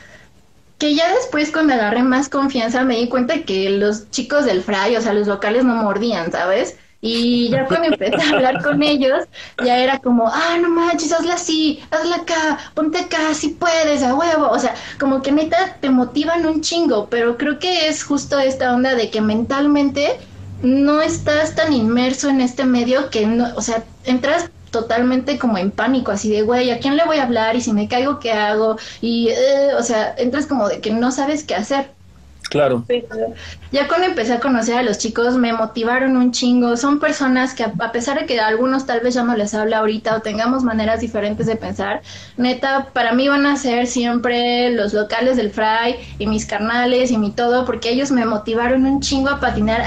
[0.78, 4.96] que ya después cuando agarré más confianza me di cuenta que los chicos del fray,
[4.96, 6.78] o sea, los locales no mordían, ¿sabes?
[7.02, 9.26] Y ya cuando empecé a hablar con ellos,
[9.64, 14.16] ya era como, ah, no manches, hazla así, hazla acá, ponte acá, si puedes, a
[14.16, 14.50] huevo.
[14.50, 18.74] O sea, como que neta te motivan un chingo, pero creo que es justo esta
[18.74, 20.20] onda de que mentalmente
[20.64, 25.72] no estás tan inmerso en este medio que no, o sea, entras totalmente como en
[25.72, 27.56] pánico, así de, güey, ¿a quién le voy a hablar?
[27.56, 28.78] Y si me caigo, ¿qué hago?
[29.02, 31.97] Y, eh, o sea, entras como de que no sabes qué hacer.
[32.58, 32.84] Claro.
[33.72, 36.78] Ya cuando empecé a conocer a los chicos me motivaron un chingo.
[36.78, 39.80] Son personas que a, pesar de que a algunos tal vez ya no les habla
[39.80, 42.02] ahorita o tengamos maneras diferentes de pensar,
[42.38, 47.18] neta, para mí van a ser siempre los locales del Fry y mis carnales y
[47.18, 49.84] mi todo, porque ellos me motivaron un chingo a patinar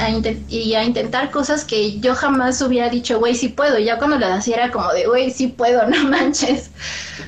[0.49, 3.79] y a intentar cosas que yo jamás hubiera dicho, güey, sí puedo.
[3.79, 6.71] Ya cuando lo hacía era como de, güey, sí puedo, no manches.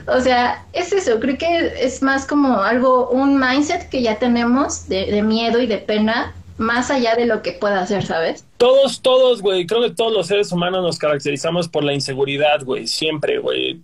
[0.07, 4.89] O sea, es eso, creo que es más como algo, un mindset que ya tenemos
[4.89, 8.45] de miedo y de pena más allá de lo que pueda hacer, ¿sabes?
[8.59, 12.87] Todos, todos, güey, creo que todos los seres humanos nos caracterizamos por la inseguridad, güey,
[12.87, 13.81] siempre, güey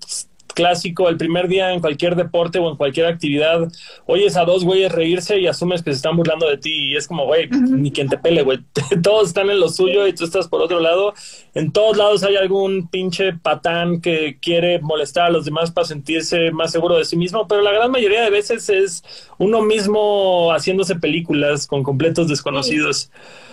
[0.59, 3.69] clásico, el primer día en cualquier deporte o en cualquier actividad,
[4.07, 7.07] oyes a dos güeyes reírse y asumes que se están burlando de ti y es
[7.07, 8.59] como, güey, ni quien te pele, güey.
[9.05, 11.15] Todos están en lo suyo y tú estás por otro lado.
[11.55, 16.51] En todos lados hay algún pinche patán que quiere molestar a los demás para sentirse
[16.51, 19.05] más seguro de sí mismo, pero la gran mayoría de veces es
[19.39, 23.13] uno mismo haciéndose películas con completos desconocidos.
[23.13, 23.48] Sí,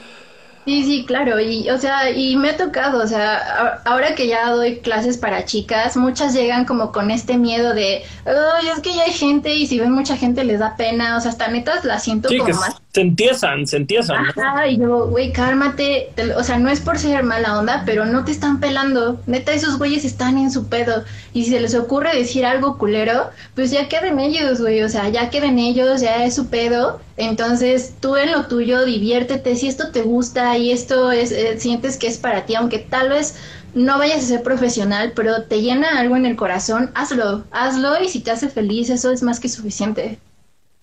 [0.65, 4.79] sí, claro, y o sea, y me ha tocado, o sea, ahora que ya doy
[4.79, 9.13] clases para chicas, muchas llegan como con este miedo de, ay, es que ya hay
[9.13, 12.29] gente y si ven mucha gente les da pena, o sea, hasta netas la siento
[12.29, 14.25] como más se empiezan, se empiezan.
[14.25, 16.13] Ajá, y yo, güey, cálmate.
[16.37, 19.19] O sea, no es por ser mala onda, pero no te están pelando.
[19.27, 21.03] Neta, esos güeyes están en su pedo.
[21.33, 24.81] Y si se les ocurre decir algo culero, pues ya queden ellos, güey.
[24.81, 27.01] O sea, ya queden ellos, ya es su pedo.
[27.17, 29.57] Entonces, tú en lo tuyo, diviértete.
[29.57, 33.09] Si esto te gusta y esto es, eh, sientes que es para ti, aunque tal
[33.09, 33.35] vez
[33.73, 38.09] no vayas a ser profesional, pero te llena algo en el corazón, hazlo, hazlo y
[38.09, 40.17] si te hace feliz, eso es más que suficiente.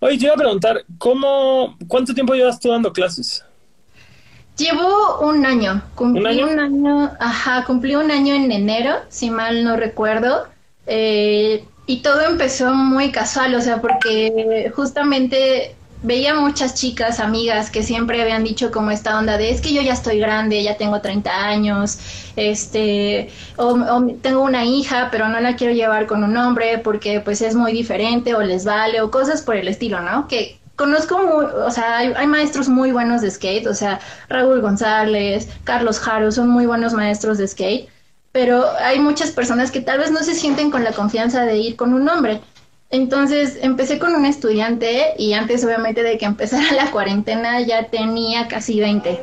[0.01, 3.45] Oye, te iba a preguntar, ¿cómo, ¿cuánto tiempo llevas tú dando clases?
[4.57, 5.83] Llevo un año.
[5.95, 7.11] Cumplí ¿Un año?
[7.19, 10.47] ajá, cumplí un año en enero, si mal no recuerdo.
[10.87, 17.83] Eh, y todo empezó muy casual, o sea, porque justamente veía muchas chicas, amigas, que
[17.83, 21.01] siempre habían dicho como esta onda de es que yo ya estoy grande, ya tengo
[21.01, 21.99] 30 años,
[22.37, 27.41] este, o, tengo una hija, pero no la quiero llevar con un hombre porque pues
[27.43, 30.29] es muy diferente o les vale o cosas por el estilo, ¿no?
[30.29, 35.49] Que conozco, o sea, hay, hay, maestros muy buenos de skate, o sea, Raúl González,
[35.65, 37.89] Carlos Jaro, son muy buenos maestros de skate,
[38.33, 41.77] pero hay muchas personas que tal vez no se sienten con la confianza de ir
[41.77, 42.41] con un hombre.
[42.93, 48.49] Entonces empecé con un estudiante y antes obviamente de que empezara la cuarentena ya tenía
[48.49, 49.19] casi 20.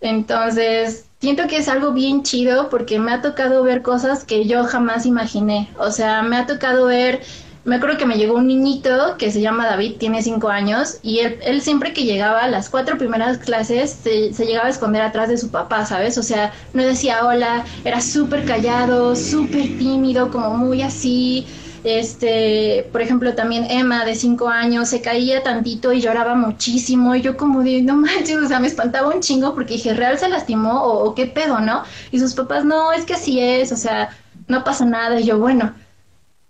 [0.00, 4.64] Entonces siento que es algo bien chido porque me ha tocado ver cosas que yo
[4.64, 5.68] jamás imaginé.
[5.78, 7.20] O sea, me ha tocado ver,
[7.64, 11.20] me acuerdo que me llegó un niñito que se llama David, tiene 5 años, y
[11.20, 15.38] él, siempre que llegaba, las cuatro primeras clases, se, se, llegaba a esconder atrás de
[15.38, 16.18] su papá, ¿sabes?
[16.18, 21.46] O sea, no decía hola, era súper callado, súper tímido, como muy así
[21.84, 27.14] este, por ejemplo, también Emma de cinco años se caía tantito y lloraba muchísimo.
[27.14, 30.18] Y yo como de, no manches, o sea, me espantaba un chingo porque dije, ¿real
[30.18, 31.84] se lastimó o, qué pedo, no?
[32.10, 34.10] Y sus papás, no, es que así es, o sea,
[34.48, 35.20] no pasa nada.
[35.20, 35.74] Y yo, bueno,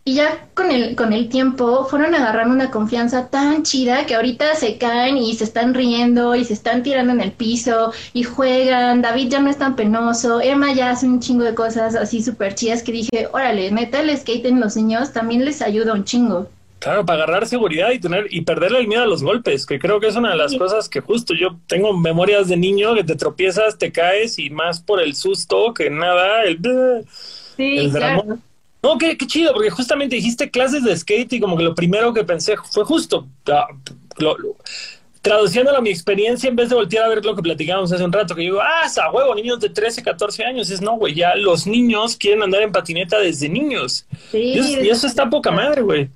[0.07, 4.55] y ya con el, con el tiempo fueron agarrando una confianza tan chida que ahorita
[4.55, 9.01] se caen y se están riendo y se están tirando en el piso y juegan.
[9.01, 10.43] David ya no es tan penoso.
[10.43, 14.14] Emma ya hace un chingo de cosas así súper chidas que dije, órale, neta, el
[14.14, 16.51] skate en los niños también les ayuda un chingo.
[16.81, 20.01] Claro, para agarrar seguridad y tener y perderle el miedo a los golpes, que creo
[20.01, 23.17] que es una de las cosas que justo yo tengo memorias de niño que te
[23.17, 26.59] tropiezas, te caes y más por el susto que nada, el,
[27.57, 28.38] sí, claro.
[28.85, 32.23] No, qué, chido, porque justamente dijiste clases de skate y como que lo primero que
[32.23, 33.66] pensé fue justo, ah,
[35.23, 38.12] traduciéndolo a mi experiencia, en vez de voltear a ver lo que platicábamos hace un
[38.12, 41.35] rato, que digo, ah, a huevo, niños de 13, 14 años, es no, güey, ya
[41.35, 44.05] los niños quieren andar en patineta desde niños.
[44.31, 46.11] Sí, y, eso, está poca madre, güey.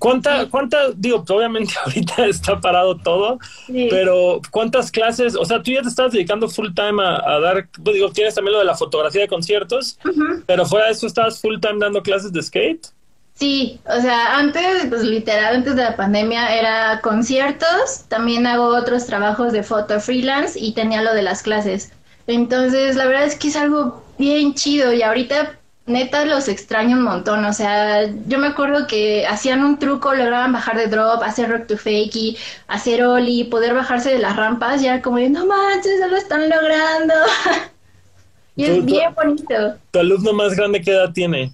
[0.00, 5.82] ¿Cuánta, cuánta, digo, obviamente ahorita está parado todo, pero cuántas clases, o sea, tú ya
[5.82, 9.20] te estás dedicando full time a, dar, pues, digo, tienes también lo de la fotografía
[9.20, 9.98] de conciertos,
[10.46, 12.86] pero fuera de eso estás full time dando clases de skate?
[13.34, 19.04] Sí, o sea, antes, pues literal, antes de la pandemia era conciertos, también hago otros
[19.04, 21.92] trabajos de foto freelance y tenía lo de las clases.
[22.26, 25.59] Entonces, la verdad es que es algo bien chido y ahorita
[25.90, 27.44] neta los extraño un montón.
[27.44, 31.66] O sea, yo me acuerdo que hacían un truco, lograban bajar de drop, hacer rock
[31.66, 32.36] to fakey,
[32.68, 37.14] hacer ollie, poder bajarse de las rampas, ya como no manches, ya lo están logrando.
[38.56, 39.76] y es bien bonito.
[39.90, 41.52] ¿Tu alumno más grande qué edad tiene?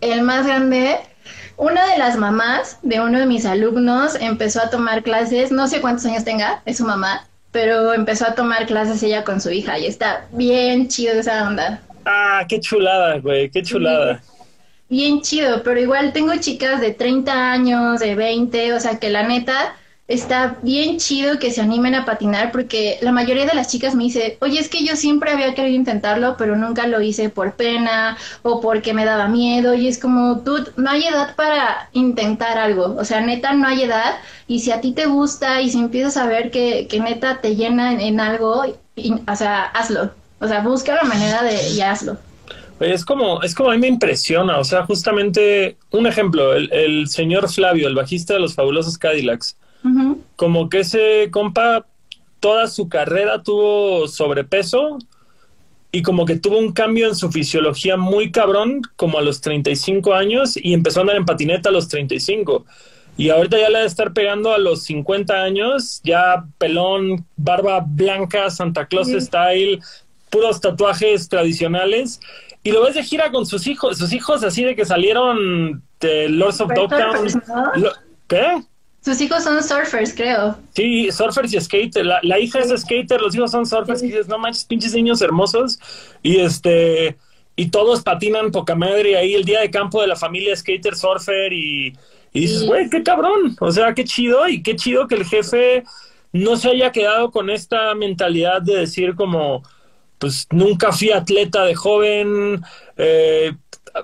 [0.00, 0.98] El más grande,
[1.56, 5.80] una de las mamás de uno de mis alumnos empezó a tomar clases, no sé
[5.80, 9.78] cuántos años tenga, es su mamá, pero empezó a tomar clases ella con su hija
[9.78, 11.80] y está bien chido esa onda.
[12.04, 14.22] Ah, qué chulada, güey, qué chulada.
[14.88, 19.26] Bien chido, pero igual tengo chicas de 30 años, de 20, o sea que la
[19.26, 19.76] neta
[20.08, 24.04] está bien chido que se animen a patinar porque la mayoría de las chicas me
[24.04, 28.18] dice, oye, es que yo siempre había querido intentarlo, pero nunca lo hice por pena
[28.42, 32.94] o porque me daba miedo y es como, tú, no hay edad para intentar algo,
[32.98, 36.16] o sea, neta, no hay edad y si a ti te gusta y si empiezas
[36.16, 40.10] a ver que, que neta te llena en, algo, o sea, hazlo,
[40.42, 42.18] o sea, busca la manera de y hazlo.
[42.80, 47.08] Es como, es como a mí me impresiona, o sea, justamente un ejemplo, el, el
[47.08, 49.56] señor Flavio, el bajista de los fabulosos Cadillacs,
[50.36, 51.86] como que ese compa
[52.40, 54.98] toda su carrera tuvo sobrepeso
[55.92, 60.14] y como que tuvo un cambio en su fisiología muy cabrón, como a los 35
[60.14, 62.64] años, y empezó a andar en patineta a los 35.
[63.16, 68.48] Y ahorita ya le debe estar pegando a los 50 años, ya pelón, barba blanca,
[68.48, 69.80] Santa Claus style,
[70.32, 72.18] puros tatuajes tradicionales.
[72.64, 76.28] Y lo ves de gira con sus hijos, sus hijos así de que salieron de
[76.28, 77.42] Lords of Dogtown.
[78.26, 78.62] ¿Qué?
[79.04, 80.56] Sus hijos son surfers, creo.
[80.74, 82.06] Sí, surfers y skater.
[82.06, 84.02] La, hija es skater, los hijos son surfers.
[84.02, 85.78] Y dices, no manches, pinches niños hermosos.
[86.22, 87.16] Y este,
[87.56, 89.10] y todos patinan poca madre.
[89.10, 91.52] Y ahí el día de campo de la familia skater, surfer.
[91.52, 91.96] Y,
[92.32, 93.56] y dices, güey, qué cabrón.
[93.58, 94.48] O sea, qué chido.
[94.48, 95.82] Y qué chido que el jefe
[96.32, 99.64] no se haya quedado con esta mentalidad de decir, como,
[100.22, 102.62] pues nunca fui atleta de joven.
[102.96, 103.52] Eh,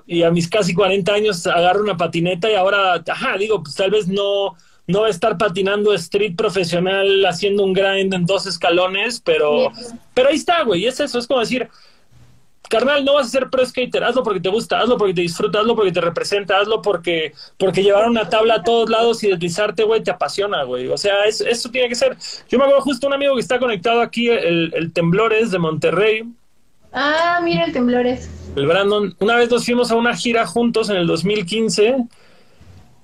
[0.04, 3.92] y a mis casi 40 años agarro una patineta y ahora, ajá, digo, pues tal
[3.92, 4.56] vez no
[4.88, 9.70] no estar patinando street profesional haciendo un grind en dos escalones, pero,
[10.14, 11.68] pero ahí está, güey, es eso, es como decir,
[12.68, 15.60] carnal, no vas a ser pro skater, hazlo porque te gusta, hazlo porque te disfruta,
[15.60, 19.84] hazlo porque te representa, hazlo porque, porque llevar una tabla a todos lados y deslizarte,
[19.84, 20.88] güey, te apasiona, güey.
[20.88, 22.16] O sea, eso tiene que ser.
[22.48, 26.24] Yo me acuerdo justo un amigo que está conectado aquí, el, el Temblores de Monterrey.
[26.92, 28.30] Ah, mira el Temblores.
[28.56, 29.14] El Brandon.
[29.20, 31.96] Una vez nos fuimos a una gira juntos en el 2015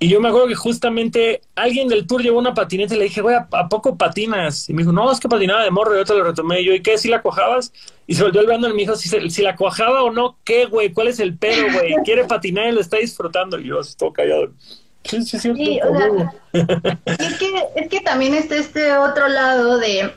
[0.04, 3.22] y yo me acuerdo que justamente alguien del tour llevó una patineta y le dije,
[3.22, 4.68] güey, ¿a, poco patinas?
[4.68, 5.94] Y me dijo, no, es que patinaba de morro.
[5.94, 6.60] Y yo te lo retomé.
[6.60, 6.98] Y yo, ¿y qué?
[6.98, 7.72] ¿Si la cuajabas?
[8.06, 10.66] Y se volvió el Brandon y me dijo, si, si la cuajaba o no, ¿qué,
[10.66, 10.92] güey?
[10.92, 11.94] ¿Cuál es el pedo, güey?
[12.04, 13.58] Quiere patinar y lo está disfrutando.
[13.58, 14.52] Y yo estoy callado.
[15.04, 15.54] Sí, sí, sí.
[15.54, 15.80] sí
[16.52, 20.12] es, que, es que también está este otro lado de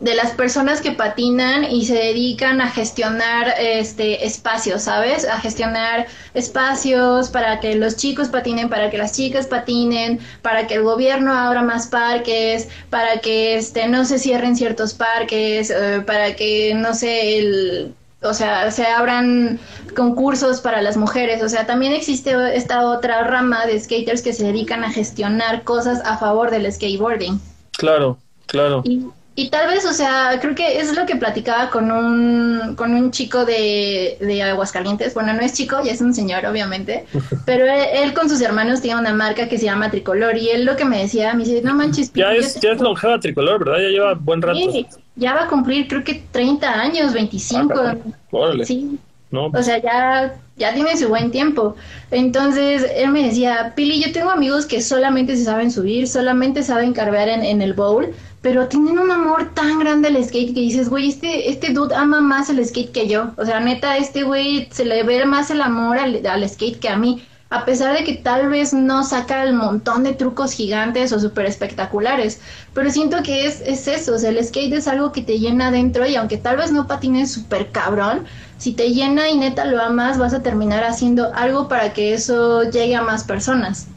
[0.00, 5.28] de las personas que patinan y se dedican a gestionar este espacios, ¿sabes?
[5.28, 10.76] A gestionar espacios para que los chicos patinen, para que las chicas patinen, para que
[10.76, 16.34] el gobierno abra más parques, para que este no se cierren ciertos parques, eh, para
[16.34, 19.58] que no sé el o sea, se abran
[19.96, 24.44] concursos para las mujeres, o sea, también existe esta otra rama de skaters que se
[24.44, 27.40] dedican a gestionar cosas a favor del skateboarding.
[27.72, 28.82] Claro, claro.
[28.84, 29.06] Y
[29.48, 33.44] tal vez, o sea, creo que es lo que platicaba con un, con un chico
[33.44, 35.14] de, de Aguascalientes.
[35.14, 37.06] Bueno, no es chico, ya es un señor, obviamente.
[37.46, 40.36] Pero él, con sus hermanos tiene una marca que se llama Tricolor.
[40.36, 42.12] Y él lo que me decía, me dice, no manches.
[42.12, 43.80] Ya es, ya es longeva Tricolor, ¿verdad?
[43.80, 44.58] Ya lleva buen rato.
[44.58, 47.74] Sí, ya va a cumplir, creo que 30 años, 25.
[47.76, 47.96] Ah,
[48.30, 48.64] órale.
[48.64, 48.98] Sí.
[49.30, 49.46] No.
[49.46, 51.76] O sea, ya, ya tiene su buen tiempo.
[52.10, 56.92] Entonces, él me decía, Pili, yo tengo amigos que solamente se saben subir, solamente saben
[56.92, 60.88] cargar en, en el bowl pero tienen un amor tan grande al skate que dices,
[60.88, 63.32] güey, este, este dude ama más el skate que yo.
[63.36, 66.88] O sea, neta, este güey se le ve más el amor al, al skate que
[66.88, 67.22] a mí.
[67.50, 71.46] A pesar de que tal vez no saca el montón de trucos gigantes o súper
[71.46, 72.40] espectaculares.
[72.72, 75.70] Pero siento que es, es eso, o sea, el skate es algo que te llena
[75.70, 78.24] dentro y aunque tal vez no patines súper cabrón,
[78.56, 82.62] si te llena y neta lo amas, vas a terminar haciendo algo para que eso
[82.70, 83.88] llegue a más personas.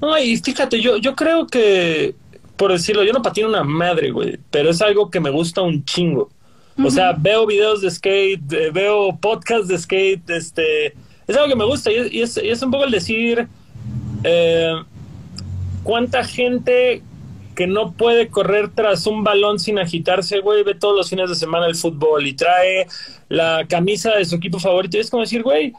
[0.00, 2.14] Ay, fíjate, yo, yo creo que
[2.56, 5.84] por decirlo, yo no patino una madre, güey, pero es algo que me gusta un
[5.84, 6.30] chingo.
[6.82, 10.86] O sea, veo videos de skate, eh, veo podcasts de skate, este,
[11.26, 13.46] es algo que me gusta y es, y es, un poco el decir
[14.24, 14.74] eh,
[15.84, 17.02] cuánta gente
[17.54, 21.36] que no puede correr tras un balón sin agitarse, güey, ve todos los fines de
[21.36, 22.88] semana el fútbol y trae
[23.28, 24.96] la camisa de su equipo favorito.
[24.96, 25.72] Y es como decir, güey,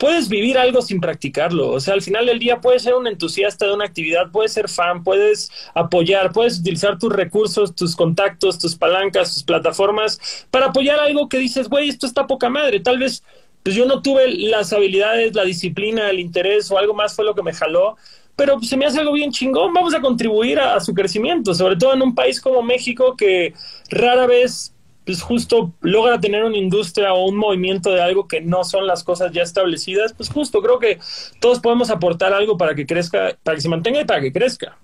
[0.00, 1.68] puedes vivir algo sin practicarlo.
[1.70, 4.70] O sea, al final del día puedes ser un entusiasta de una actividad, puedes ser
[4.70, 10.18] fan, puedes apoyar, puedes utilizar tus recursos, tus contactos, tus palancas, tus plataformas
[10.50, 12.80] para apoyar algo que dices, güey, esto está poca madre.
[12.80, 13.22] Tal vez
[13.62, 17.34] pues yo no tuve las habilidades, la disciplina, el interés o algo más fue lo
[17.34, 17.98] que me jaló.
[18.36, 21.92] Pero se me hace algo bien chingón, vamos a contribuir a su crecimiento, sobre todo
[21.92, 23.52] en un país como México que
[23.90, 24.72] rara vez
[25.10, 29.02] pues justo logra tener una industria o un movimiento de algo que no son las
[29.02, 31.00] cosas ya establecidas, pues justo creo que
[31.40, 34.76] todos podemos aportar algo para que crezca, para que se mantenga y para que crezca.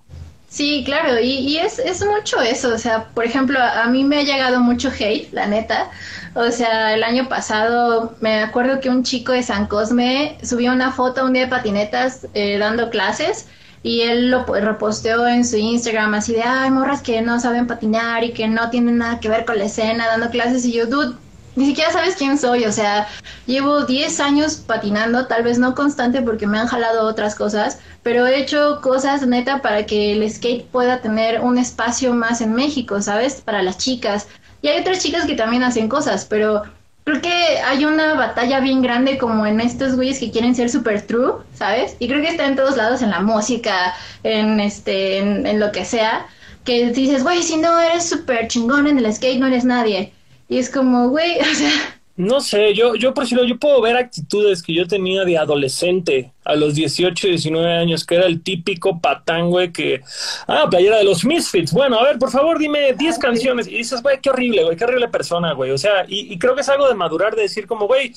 [0.49, 4.59] Sí, claro, y, es, mucho eso, o sea, por ejemplo, a, mí me ha llegado
[4.59, 5.91] mucho hate, la neta,
[6.35, 10.91] o sea, el año pasado me acuerdo que un chico de San Cosme subió una
[10.91, 13.47] foto un día de patinetas eh, dando clases
[13.83, 18.23] y él lo reposteó en su Instagram así de, ay, morras que no saben patinar
[18.23, 21.15] y que no tienen nada que ver con la escena, dando clases y yo, dude,
[21.57, 23.07] ni siquiera sabes quién soy, o sea,
[23.47, 28.27] llevo 10 años patinando, tal vez no constante porque me han jalado otras cosas, pero
[28.27, 33.01] he hecho cosas neta para que el skate pueda tener un espacio más en México,
[33.01, 33.41] ¿sabes?
[33.41, 34.27] Para las chicas.
[34.61, 36.63] Y hay otras chicas que también hacen cosas, pero
[37.07, 41.01] creo que hay una batalla bien grande como en estos güeyes que quieren ser super
[41.01, 41.95] true, ¿sabes?
[41.99, 45.85] Y creo que está en todos lados, en la música, en este, en, lo que
[45.85, 46.27] sea,
[46.65, 50.11] que dices, güey, si no eres súper chingón en el skate, no eres nadie.
[50.49, 51.96] Y es como, güey, o sea...
[52.17, 56.55] No sé, yo, yo por yo puedo ver actitudes que yo tenía de adolescente a
[56.55, 60.01] los 18, 19 años, que era el típico patán, güey, que,
[60.47, 61.71] ah, playera de los Misfits.
[61.71, 63.67] Bueno, a ver, por favor, dime 10 ah, canciones.
[63.67, 65.69] Y dices, güey, qué horrible, güey, qué horrible persona, güey.
[65.69, 68.13] O sea, y, y, creo que es algo de madurar, de decir como, güey,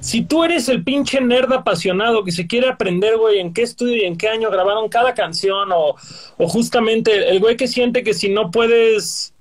[0.00, 3.96] si tú eres el pinche nerd apasionado que se quiere aprender, güey, en qué estudio
[3.96, 5.94] y en qué año grabaron cada canción, o,
[6.38, 9.34] o justamente el güey que siente que si no puedes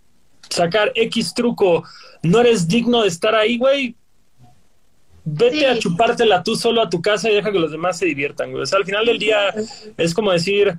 [0.50, 1.86] sacar X truco,
[2.24, 3.96] no eres digno de estar ahí, güey,
[5.32, 8.52] vete a chupártela tú solo a tu casa y deja que los demás se diviertan,
[8.52, 8.64] güey.
[8.64, 9.54] O sea, al final del día
[9.98, 10.78] es como decir,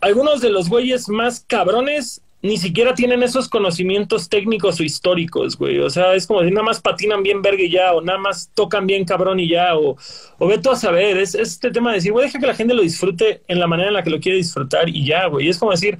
[0.00, 5.80] algunos de los güeyes más cabrones ni siquiera tienen esos conocimientos técnicos o históricos, güey.
[5.80, 8.50] O sea, es como si nada más patinan bien verga y ya, o nada más
[8.54, 9.96] tocan bien cabrón y ya, o,
[10.38, 11.18] o ve tú a saber.
[11.18, 13.88] Es, este tema de decir, güey, deja que la gente lo disfrute en la manera
[13.88, 15.48] en la que lo quiere disfrutar y ya, güey.
[15.48, 15.98] Es como decir,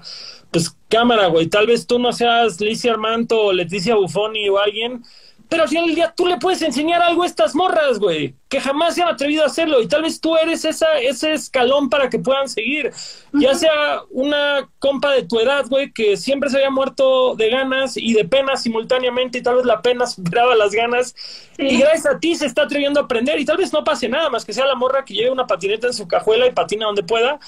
[0.53, 5.03] pues cámara, güey, tal vez tú no seas Licia Armanto o Leticia Buffoni o alguien,
[5.49, 8.61] pero al final del día tú le puedes enseñar algo a estas morras, güey, que
[8.61, 12.11] jamás se han atrevido a hacerlo y tal vez tú eres esa, ese escalón para
[12.11, 12.93] que puedan seguir.
[13.33, 17.97] Ya sea una compa de tu edad, güey, que siempre se había muerto de ganas
[17.97, 21.15] y de pena simultáneamente y tal vez la pena superaba las ganas
[21.57, 24.29] y gracias a ti se está atreviendo a aprender y tal vez no pase nada
[24.29, 27.03] más que sea la morra que lleve una patineta en su cajuela y patina donde
[27.03, 27.39] pueda.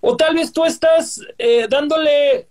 [0.00, 2.48] O tal vez tú estás eh, dándole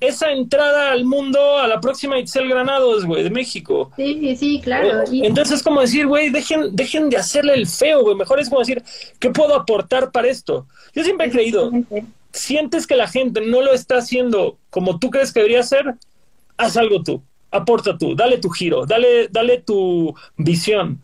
[0.00, 3.90] esa entrada al mundo a la próxima Itzel Granados, güey, de México.
[3.96, 5.02] Sí, sí, claro.
[5.02, 8.14] Eh, entonces es como decir, güey, dejen, dejen de hacerle el feo, güey.
[8.14, 8.82] Mejor es como decir,
[9.18, 10.66] ¿qué puedo aportar para esto?
[10.94, 11.70] Yo siempre he creído,
[12.32, 15.94] sientes que la gente no lo está haciendo como tú crees que debería ser,
[16.58, 21.00] haz algo tú, aporta tú, dale tu giro, dale, dale tu visión.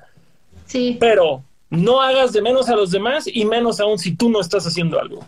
[0.66, 0.96] Sí.
[1.00, 4.66] Pero no hagas de menos a los demás y menos aún si tú no estás
[4.66, 5.24] haciendo algo.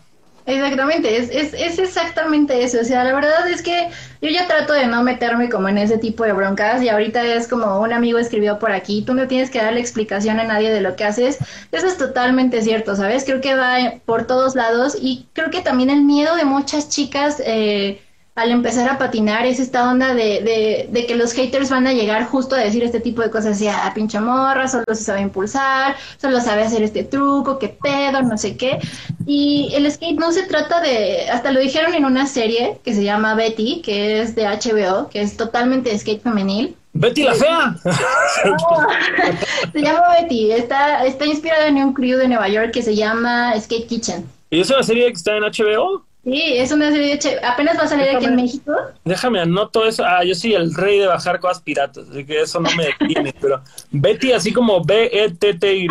[0.47, 2.79] Exactamente, es, es, es, exactamente eso.
[2.79, 3.89] O sea, la verdad es que
[4.21, 7.47] yo ya trato de no meterme como en ese tipo de broncas y ahorita es
[7.47, 10.81] como un amigo escribió por aquí, tú no tienes que darle explicación a nadie de
[10.81, 11.39] lo que haces.
[11.71, 13.25] Eso es totalmente cierto, ¿sabes?
[13.25, 17.41] Creo que va por todos lados y creo que también el miedo de muchas chicas...
[17.43, 18.01] Eh,
[18.35, 22.25] al empezar a patinar es esta onda de, de, que los haters van a llegar
[22.25, 25.95] justo a decir este tipo de cosas, así, ah, pinche morra, solo se sabe impulsar,
[26.17, 28.79] solo sabe hacer este truco, qué pedo, no sé qué.
[29.25, 33.05] Y el skate no se trata de, hasta lo dijeron en una serie que se
[33.05, 36.75] llama Betty, que es de HBO, que es totalmente de skate femenil.
[36.91, 37.75] Betty la fea.
[39.71, 43.53] se llama Betty, está, está inspirada en un crew de Nueva York que se llama
[43.59, 44.25] Skate Kitchen.
[44.49, 46.03] ¿Y es una serie que está en HBO?
[46.25, 47.39] Sí, es una serie de...
[47.45, 48.73] Apenas va a salir aquí en México.
[49.03, 50.03] Déjame, anoto eso.
[50.03, 53.31] Ah, yo soy el rey de bajar cosas piratas, así que eso no me detiene.
[53.41, 53.61] pero
[53.91, 55.87] Betty, así como B-E-T-T-Y,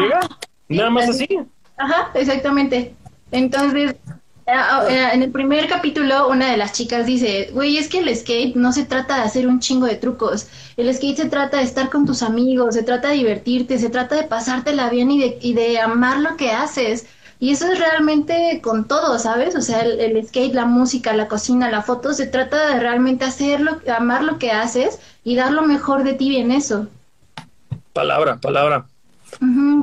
[0.68, 1.28] nada más así.
[1.76, 2.96] Ajá, exactamente.
[3.30, 3.94] Entonces,
[4.48, 8.16] ah, ah, en el primer capítulo, una de las chicas dice, güey, es que el
[8.16, 10.48] skate no se trata de hacer un chingo de trucos.
[10.76, 14.16] El skate se trata de estar con tus amigos, se trata de divertirte, se trata
[14.16, 17.06] de pasártela bien y de, y de amar lo que haces.
[17.40, 19.56] Y eso es realmente con todo, ¿sabes?
[19.56, 23.80] O sea, el, skate, la música, la cocina, la foto, se trata de realmente hacerlo,
[23.94, 26.86] amar lo que haces y dar lo mejor de ti en eso.
[27.92, 28.86] Palabra, palabra.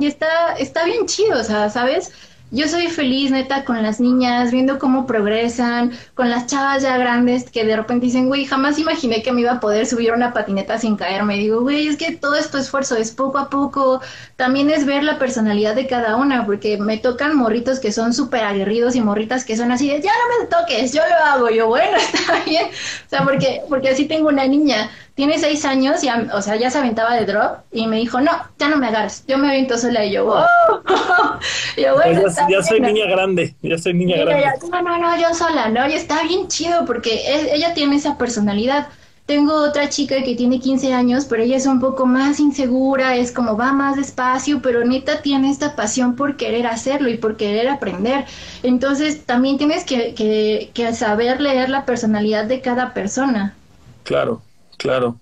[0.00, 2.12] y está, está bien chido, o sea, ¿sabes?
[2.52, 7.50] Yo soy feliz, neta, con las niñas, viendo cómo progresan, con las chavas ya grandes
[7.50, 10.78] que de repente dicen, güey, jamás imaginé que me iba a poder subir una patineta
[10.78, 11.38] sin caerme.
[11.38, 14.02] digo, güey, es que todo esto esfuerzo es poco a poco.
[14.36, 18.44] También es ver la personalidad de cada una, porque me tocan morritos que son súper
[18.44, 21.48] aguerridos y morritas que son así de, ya no me toques, yo lo hago.
[21.48, 22.66] Yo, bueno, está bien.
[22.66, 26.70] O sea, porque, porque así tengo una niña tiene seis años, y, o sea, ya
[26.70, 29.76] se aventaba de drop y me dijo, no, ya no me agarres, yo me aviento
[29.76, 30.46] sola y yo, oh.
[31.76, 34.46] yo bueno, ya, soy niña grande, ya soy niña grande.
[34.70, 35.86] no, no, no, yo sola, ¿no?
[35.88, 37.20] Y está bien chido porque
[37.52, 38.88] ella tiene esa personalidad.
[39.26, 43.30] Tengo otra chica que tiene 15 años, pero ella es un poco más insegura, es
[43.30, 47.68] como va más despacio, pero neta tiene esta pasión por querer hacerlo y por querer
[47.68, 48.24] aprender.
[48.64, 53.54] Entonces también tienes que, que, que saber leer la personalidad de cada persona.
[54.02, 54.42] Claro,
[54.82, 55.20] Claro.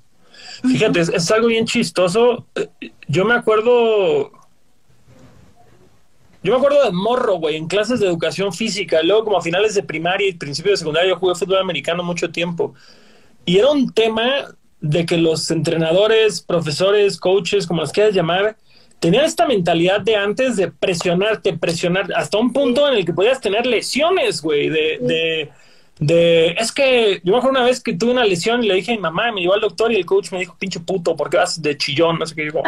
[0.62, 2.46] Fíjate, es, algo bien chistoso.
[3.08, 4.30] Yo me acuerdo
[6.42, 9.74] Yo me acuerdo de morro, güey, en clases de educación física, luego como a finales
[9.74, 12.74] de primaria y principios de secundaria yo jugué fútbol americano mucho tiempo.
[13.44, 18.56] Y era un tema de que los entrenadores, profesores, coaches, como los quieras llamar,
[18.98, 23.40] tenían esta mentalidad de antes de presionarte, presionar, hasta un punto en el que podías
[23.40, 25.50] tener lesiones, güey, de, de,
[26.00, 28.92] de, es que yo me acuerdo una vez que tuve una lesión y le dije
[28.92, 31.28] a mi mamá, me llevó al doctor y el coach me dijo, pinche puto, ¿por
[31.28, 32.18] qué vas de chillón?
[32.18, 32.62] No sé qué, digo,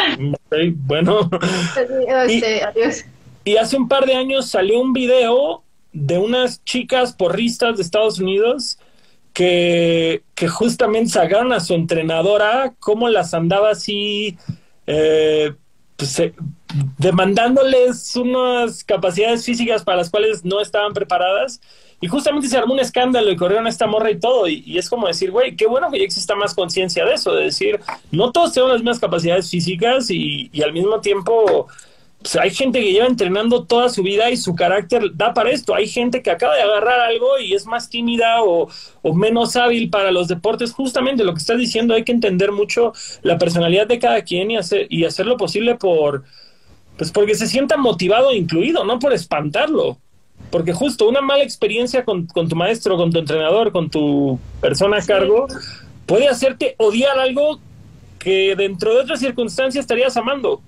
[0.77, 1.31] bueno.
[2.29, 3.05] y, adiós.
[3.43, 5.63] y hace un par de años salió un video
[5.93, 8.79] de unas chicas porristas de Estados Unidos
[9.33, 14.37] que, que justamente sacaron a su entrenadora, cómo las andaba así,
[14.87, 15.55] eh,
[15.97, 16.35] pues, eh,
[16.99, 21.61] demandándoles unas capacidades físicas para las cuales no estaban preparadas.
[22.03, 24.47] Y justamente se armó un escándalo y corrieron a esta morra y todo.
[24.47, 27.45] Y, es como decir, güey, qué bueno que ya exista más conciencia de eso, de
[27.45, 27.81] decir,
[28.11, 31.69] no todos tenemos las mismas capacidades físicas y, y al mismo tiempo
[32.23, 35.75] pues, hay gente que lleva entrenando toda su vida y su carácter da para esto.
[35.75, 38.69] Hay gente que acaba de agarrar algo y es más tímida o,
[39.13, 40.73] menos hábil para los deportes.
[40.73, 42.93] Justamente lo que estás diciendo, hay que entender mucho
[43.23, 46.23] la personalidad de cada quien y hacer, y hacer lo posible por,
[46.97, 49.99] pues porque se sienta motivado e incluido, no por espantarlo.
[50.51, 55.03] Porque justo una mala experiencia con, tu maestro, con tu entrenador, con tu persona a
[55.03, 55.47] cargo,
[56.07, 57.59] puede hacerte odiar algo
[58.19, 60.61] que dentro de otras circunstancias estarías amando.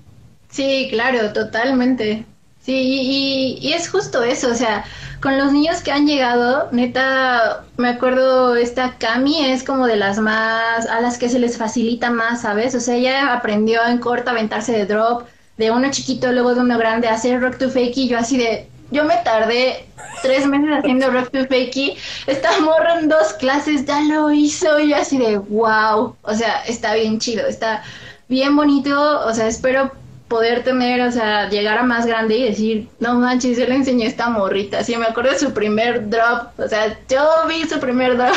[0.51, 2.25] Sí, claro, totalmente.
[2.64, 4.87] Sí, y, es justo eso, o sea,
[5.20, 10.18] con los niños que han llegado, neta, me acuerdo, esta Cami es como de las
[10.18, 12.75] más, a las que se les facilita más, ¿sabes?
[12.75, 15.27] O sea, ella aprendió en corto a aventarse de drop,
[15.59, 18.66] de uno chiquito, luego de uno grande, a hacer rock to fakey, yo así de,
[18.91, 19.87] yo me tardé
[20.22, 24.91] tres meses haciendo rock to fakey, esta morra en dos clases ya lo hizo, y
[24.91, 27.82] yo así de, wow, o sea, está bien chido, está
[28.28, 29.93] bien bonito, o sea, espero
[30.28, 34.07] poder tener, o sea, llegar a más grande y decir, no manches, yo le enseñé
[34.07, 34.82] esta morrita.
[34.82, 38.35] Sí, me acuerdo de su primer drop, o sea, yo vi su primer drop.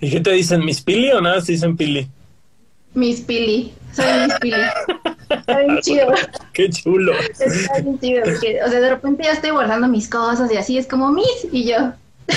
[0.00, 1.40] ¿Y qué te dicen, Miss Pili o nada?
[1.40, 2.08] Se dicen Pili.
[2.94, 4.56] Miss Pili, soy Miss Pili.
[5.46, 6.06] Está bien chido.
[6.52, 7.12] Qué chulo.
[7.20, 10.86] Está bien chido, o sea, de repente ya estoy guardando mis cosas y así es
[10.86, 11.92] como Miss y yo.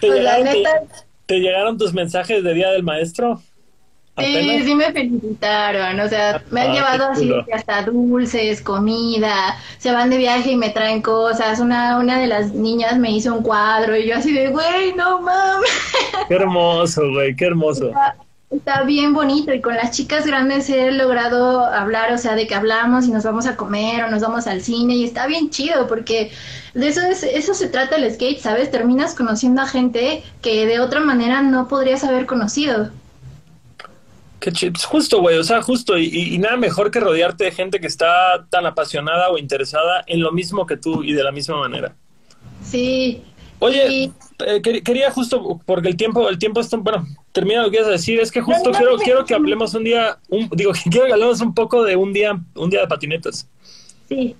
[0.00, 0.46] ¿Te, llegaron,
[1.24, 3.40] ¿Te llegaron tus mensajes de Día del Maestro?
[4.18, 9.92] Sí, sí me felicitaron, o sea, me han ah, llevado así hasta dulces, comida, se
[9.92, 11.60] van de viaje y me traen cosas.
[11.60, 15.22] Una, una de las niñas me hizo un cuadro y yo así de, güey, no
[15.22, 15.70] mames.
[16.26, 17.92] Qué hermoso, güey, qué hermoso.
[18.50, 22.54] Está, bien bonito y con las chicas grandes he logrado hablar, o sea, de que
[22.54, 25.86] hablamos y nos vamos a comer o nos vamos al cine y está bien chido
[25.86, 26.30] porque
[26.72, 28.70] de eso es, eso se trata el skate, ¿sabes?
[28.70, 32.90] Terminas conociendo a gente que de otra manera no podrías haber conocido.
[34.40, 37.88] Qué chips, justo, güey, o sea, justo, y, nada mejor que rodearte de gente que
[37.88, 41.94] está tan apasionada o interesada en lo mismo que tú y de la misma manera.
[42.62, 43.22] Sí.
[43.58, 44.12] Oye,
[44.46, 47.92] eh, quería justo, porque el tiempo, el tiempo está, bueno, termina lo que ibas a
[47.92, 51.40] decir, es que justo quiero, quiero que hablemos un día, un, digo, quiero que hablemos
[51.40, 53.48] un poco de un día, un día de patinetas.
[54.08, 54.34] Sí,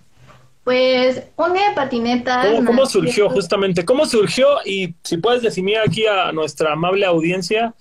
[0.65, 2.47] pues un día de patinetas.
[2.47, 3.85] ¿Cómo, cómo surgió justamente?
[3.85, 4.47] ¿Cómo surgió?
[4.65, 7.75] Y si puedes definir aquí a nuestra amable audiencia,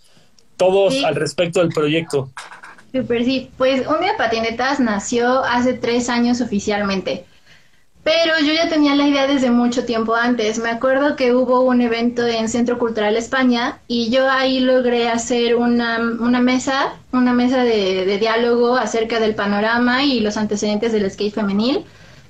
[0.58, 2.30] todos al respecto del proyecto.
[2.94, 3.50] Super, sí.
[3.58, 7.26] Pues Un Día de Patinetas nació hace tres años oficialmente.
[8.08, 10.60] Pero yo ya tenía la idea desde mucho tiempo antes.
[10.60, 15.58] Me acuerdo que hubo un evento en Centro Cultural España y yo ahí logré hacer
[15.58, 21.34] una, una mesa, una mesa de, diálogo acerca del panorama y los antecedentes del skate
[21.34, 21.84] femenil.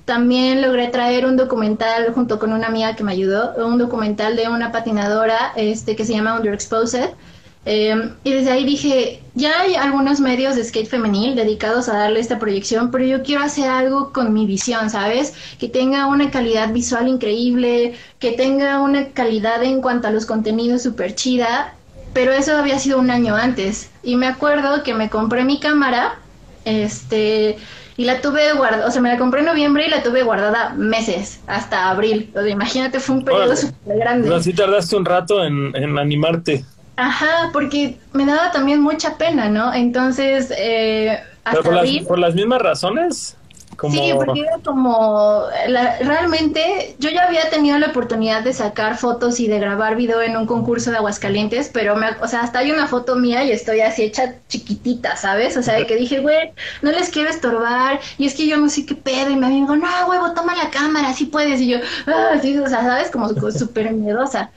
[0.04, 4.48] También logré traer un documental junto con una amiga que me ayudó, un documental de
[4.48, 7.10] una patinadora este, que se llama Underexposed
[7.64, 12.20] Em, y desde ahí dije, ya hay algunos medios de skate femenil dedicados a darle
[12.20, 15.34] esta proyección, pero yo quiero hacer algo con mi visión, ¿sabes?
[15.58, 20.82] Que tenga una calidad visual increíble, que tenga una calidad en cuanto a los contenidos
[20.82, 21.74] súper chida,
[22.14, 23.90] pero eso había sido un año antes.
[24.02, 26.18] Y me acuerdo que me compré mi cámara,
[26.64, 27.58] este,
[27.98, 30.70] y la tuve guardada, o sea, me la compré en noviembre y la tuve guardada
[30.74, 32.30] meses, hasta abril.
[32.34, 34.34] O sea, imagínate, fue un periodo súper grande.
[34.34, 36.64] Así tardaste un rato en, en animarte.
[36.98, 39.72] Ajá, porque me daba también mucha pena, ¿no?
[39.72, 43.36] Entonces, eh, hasta por, las, por las mismas razones.
[43.88, 45.44] Sí, porque era como,
[46.00, 50.36] realmente yo ya había tenido la oportunidad de sacar fotos y de grabar video en
[50.36, 53.80] un concurso de Aguascalientes, pero, me, o sea, hasta hay una foto mía y estoy
[53.80, 55.56] así hecha chiquitita, ¿sabes?
[55.56, 56.50] O sea, de que dije, güey,
[56.82, 59.76] no les quiero estorbar, y es que yo no sé qué pedo, y me digo,
[59.76, 61.78] no, huevo, toma la cámara, así puedes, y yo,
[62.08, 63.12] ah, sí, o sea, ¿sabes?
[63.12, 64.50] Como súper miedosa.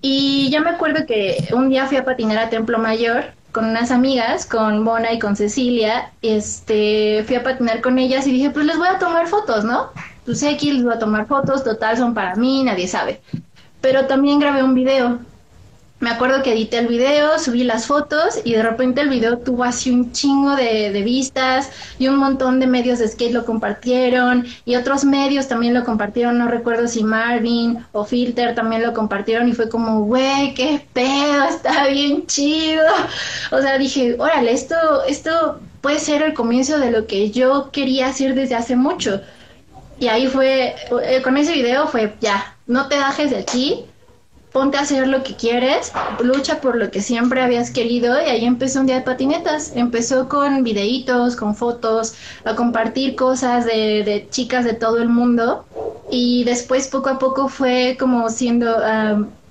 [0.00, 3.90] Y yo me acuerdo que un día fui a patinar a Templo Mayor con unas
[3.90, 8.66] amigas, con Mona y con Cecilia, este, fui a patinar con ellas y dije, pues
[8.66, 9.90] les voy a tomar fotos, ¿no?
[10.24, 13.20] Pues aquí les voy a tomar fotos, total, son para mí, nadie sabe.
[13.80, 15.18] Pero también grabé un video
[16.00, 19.64] me acuerdo que edité el video, subí las fotos y de repente el video tuvo
[19.64, 24.76] así un chingo de, vistas y un montón de medios de skate lo compartieron y
[24.76, 29.52] otros medios también lo compartieron, no recuerdo si Marvin o Filter también lo compartieron y
[29.52, 32.84] fue como, güey, qué pedo, está bien chido.
[33.50, 34.76] O sea, dije, órale, esto,
[35.08, 39.20] esto puede ser el comienzo de lo que yo quería hacer desde hace mucho.
[39.98, 43.84] Y ahí fue, eh, con ese video fue, ya, no te bajes de aquí,
[44.52, 45.92] ponte a hacer lo que quieres,
[46.22, 49.72] lucha por lo que siempre habías querido y ahí empezó un día de patinetas.
[49.76, 55.64] Empezó con videitos, con fotos, a compartir cosas de, chicas de todo el mundo
[56.10, 58.76] y después poco a poco fue como siendo...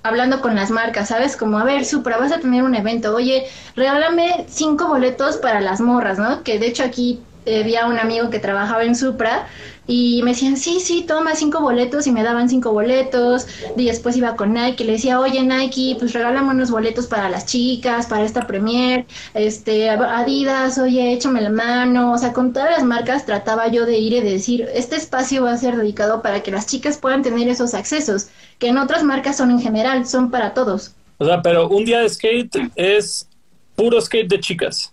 [0.02, 1.36] hablando con las marcas, ¿sabes?
[1.36, 3.46] Como, a ver, Supra, vas a tener un evento, oye,
[3.76, 6.42] regálame cinco boletos para las morras, ¿no?
[6.44, 9.46] Que de hecho aquí eh, había un amigo que trabajaba en Supra
[9.90, 13.46] y me decían, sí, sí, toma cinco boletos y me daban cinco boletos.
[13.74, 17.30] Y después iba con Nike y le decía, oye Nike, pues regálame unos boletos para
[17.30, 19.06] las chicas, para esta premier.
[19.32, 22.12] Este, Adidas, oye, échame la mano.
[22.12, 25.44] O sea, con todas las marcas trataba yo de ir y de decir, este espacio
[25.44, 28.28] va a ser dedicado para que las chicas puedan tener esos accesos,
[28.58, 30.92] que en otras marcas son en general, son para todos.
[31.16, 33.26] O sea, pero un día de skate es
[33.74, 34.92] puro skate de chicas.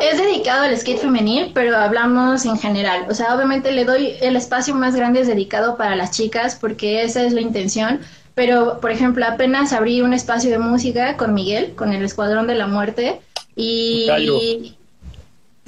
[0.00, 3.06] Es dedicado al skate femenil, pero hablamos en general.
[3.10, 7.02] O sea, obviamente le doy el espacio más grande es dedicado para las chicas porque
[7.02, 8.00] esa es la intención.
[8.34, 12.54] Pero, por ejemplo, apenas abrí un espacio de música con Miguel, con el Escuadrón de
[12.54, 13.20] la Muerte.
[13.56, 14.06] Y,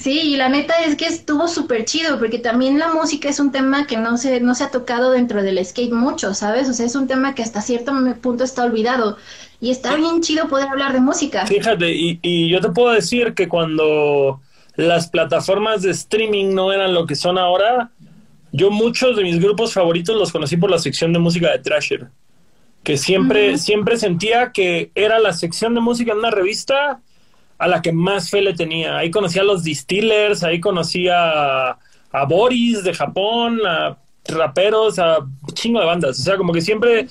[0.03, 3.53] Sí, y la neta es que estuvo súper chido, porque también la música es un
[3.53, 6.68] tema que no se, no se ha tocado dentro del skate mucho, ¿sabes?
[6.68, 9.16] O sea, es un tema que hasta cierto punto está olvidado.
[9.63, 11.47] Y está bien chido poder hablar de música.
[11.47, 14.41] Fíjate, y, y yo te puedo decir que cuando
[14.75, 17.93] las plataformas de streaming no eran lo que son ahora,
[18.51, 22.09] yo muchos de mis grupos favoritos los conocí por la sección de música de Thrasher,
[22.83, 27.01] que siempre, siempre sentía que era la sección de música en una revista
[27.57, 28.99] a la que más fe le tenía.
[28.99, 33.97] Ahí conocí a los Distillers, ahí conocí a, a Boris de Japón, a
[34.27, 35.19] raperos, a
[35.55, 36.19] chingo de bandas.
[36.19, 37.07] O sea, como que siempre,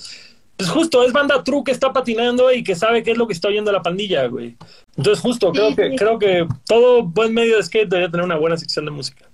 [0.57, 3.33] pues justo es banda true que está patinando y que sabe qué es lo que
[3.33, 4.57] está oyendo la pandilla, güey.
[4.95, 8.57] Entonces, justo, creo, que, creo que todo buen medio de skate debería tener una buena
[8.57, 9.25] sección de música.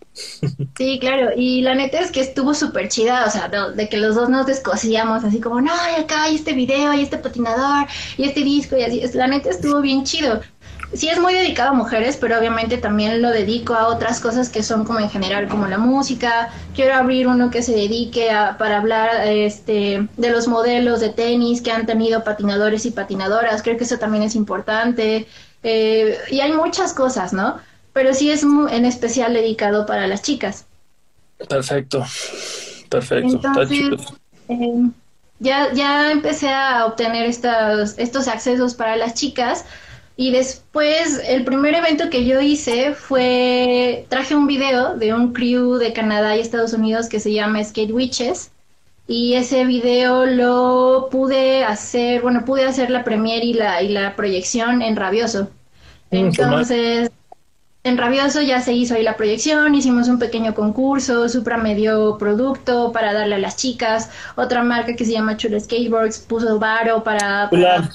[0.78, 4.16] Sí, claro, y la neta es que estuvo súper chida, o sea, de, que los
[4.16, 8.26] dos nos descosíamos así como, no, y acá hay este video, y este patinador, y
[8.26, 10.42] este disco, y así, la neta estuvo bien chido
[10.94, 14.64] sí es muy dedicado a mujeres, pero obviamente también lo dedico a otras cosas que
[14.64, 16.50] son como en general, como la música.
[16.76, 21.62] Quiero abrir uno que se dedique a, para hablar este, de los modelos de tenis
[21.62, 23.62] que han tenido patinadores y patinadoras.
[23.62, 25.28] Creo que eso también es importante.
[25.64, 27.60] Eh, y hay muchas cosas, ¿no?
[27.94, 30.66] Pero sí es en especial dedicado para las chicas.
[31.50, 32.06] Perfecto,
[32.90, 33.42] perfecto.
[33.44, 34.14] Entonces,
[34.48, 34.90] eh,
[35.40, 39.66] ya, ya empecé a obtener estos, estos accesos para las chicas
[40.18, 45.76] y después, el primer evento que yo hice fue, traje un video de un crew
[45.76, 48.52] de Canadá y Estados Unidos que se llama Skate Witches.
[49.08, 54.16] Y ese video lo pude hacer, bueno, pude hacer la premiere y la, y la
[54.16, 55.52] proyección en Rabioso.
[56.10, 57.12] Mm, Entonces,
[57.88, 62.18] en Rabioso ya se hizo ahí la proyección, hicimos un pequeño concurso, Supra me dio
[62.18, 67.04] producto para darle a las chicas, otra marca que se llama Chula Skateboards puso varo
[67.04, 67.50] para...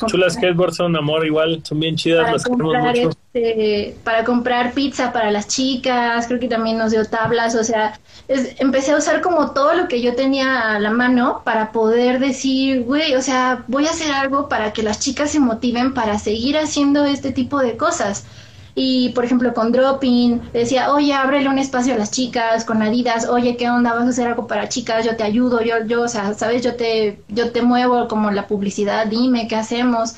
[0.06, 5.12] Chula, Skateboards son un amor igual, son bien chidas, las comprar, este, para comprar pizza
[5.12, 9.52] para las chicas, creo que también nos dio tablas, o sea, empecé a usar como
[9.52, 13.86] todo lo que yo tenía a la mano para poder decir, güey, o sea, voy
[13.86, 17.76] a hacer algo para que las chicas se motiven para seguir haciendo este tipo de
[17.76, 18.26] cosas
[18.74, 23.28] y, por ejemplo, con Dropping, decía, oye, ábrele un espacio a las chicas, con Adidas,
[23.28, 23.92] oye, ¿qué onda?
[23.94, 25.04] ¿Vas a hacer algo para chicas?
[25.04, 26.62] Yo te ayudo, yo, yo, o sea, ¿sabes?
[26.62, 30.14] Yo te, yo te muevo como la publicidad, dime qué hacemos.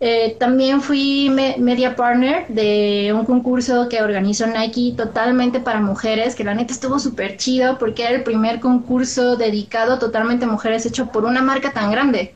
[0.00, 6.44] Eh, también fui media partner de un concurso que organizó Nike totalmente para mujeres, que
[6.44, 11.06] la neta estuvo súper chido porque era el primer concurso dedicado totalmente a mujeres hecho
[11.06, 12.34] por una marca tan grande.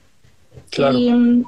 [0.71, 0.97] Claro.
[0.97, 1.43] Eh,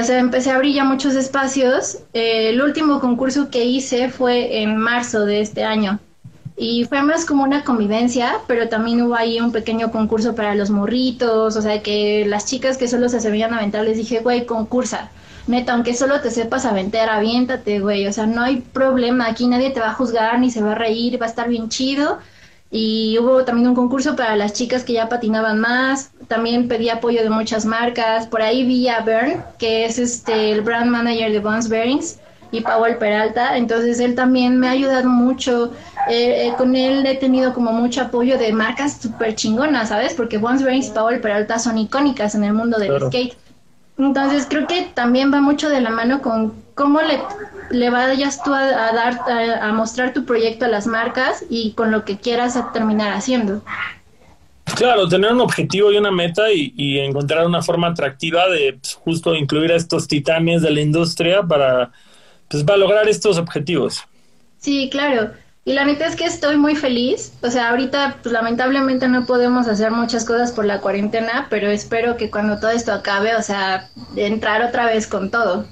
[0.00, 1.98] o sea, empecé a abrir ya muchos espacios.
[2.12, 6.00] Eh, el último concurso que hice fue en marzo de este año.
[6.56, 10.70] Y fue más como una convivencia, pero también hubo ahí un pequeño concurso para los
[10.70, 11.54] morritos.
[11.54, 15.10] O sea, que las chicas que solo se sabían aventar les dije, güey, concursa.
[15.46, 18.08] Neta, aunque solo te sepas aventar, aviéntate, güey.
[18.08, 19.28] O sea, no hay problema.
[19.28, 21.20] Aquí nadie te va a juzgar ni se va a reír.
[21.20, 22.18] Va a estar bien chido
[22.70, 26.10] y hubo también un concurso para las chicas que ya patinaban más.
[26.28, 28.26] También pedí apoyo de muchas marcas.
[28.26, 32.18] Por ahí vi a Bern, que es este el brand manager de Bones Bearings.
[32.52, 35.72] y Powell Peralta, entonces él también me ha ayudado mucho,
[36.08, 40.14] eh, eh, con él he tenido como mucho apoyo de marcas súper chingonas, ¿sabes?
[40.14, 43.36] Porque Bones Brains y Powell Peralta son icónicas en el mundo del skate.
[43.98, 47.20] Entonces creo que también va mucho de la mano con cómo le,
[47.70, 49.18] le vayas tú a, dar,
[49.60, 53.62] a, mostrar tu proyecto a las marcas y con lo que quieras terminar haciendo.
[54.76, 59.34] Claro, tener un objetivo y una meta y, encontrar una forma atractiva de pues, justo
[59.34, 61.92] incluir a estos titanes de la industria para,
[62.48, 64.02] pues, para lograr estos objetivos.
[64.58, 65.30] Sí, claro.
[65.66, 67.32] Y la neta es que estoy muy feliz.
[67.42, 72.16] O sea, ahorita pues, lamentablemente no podemos hacer muchas cosas por la cuarentena, pero espero
[72.16, 75.66] que cuando todo esto acabe, o sea, entrar otra vez con todo.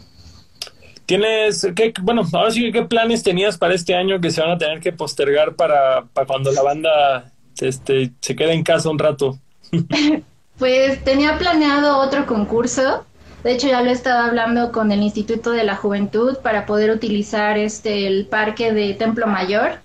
[1.07, 4.59] ¿Tienes, qué, bueno, ahora sí, qué planes tenías para este año que se van a
[4.59, 9.38] tener que postergar para, para cuando la banda este, se quede en casa un rato?
[10.59, 13.07] pues tenía planeado otro concurso
[13.45, 17.59] de hecho, ya lo estaba hablando con el Instituto de la Juventud para poder utilizar
[17.59, 19.80] este el parque de Templo Mayor.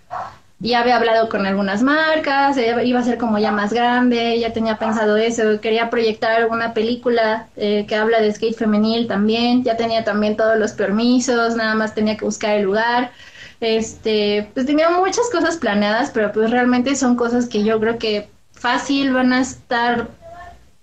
[0.59, 4.53] Ya había hablado con algunas marcas, eh, iba a ser como ya más grande, ya
[4.53, 9.75] tenía pensado eso, quería proyectar una película eh, que habla de skate femenil también, ya
[9.75, 13.11] tenía también todos los permisos, nada más tenía que buscar el lugar.
[13.59, 18.29] Este, pues tenía muchas cosas planeadas, pero pues realmente son cosas que yo creo que
[18.53, 20.07] fácil van a estar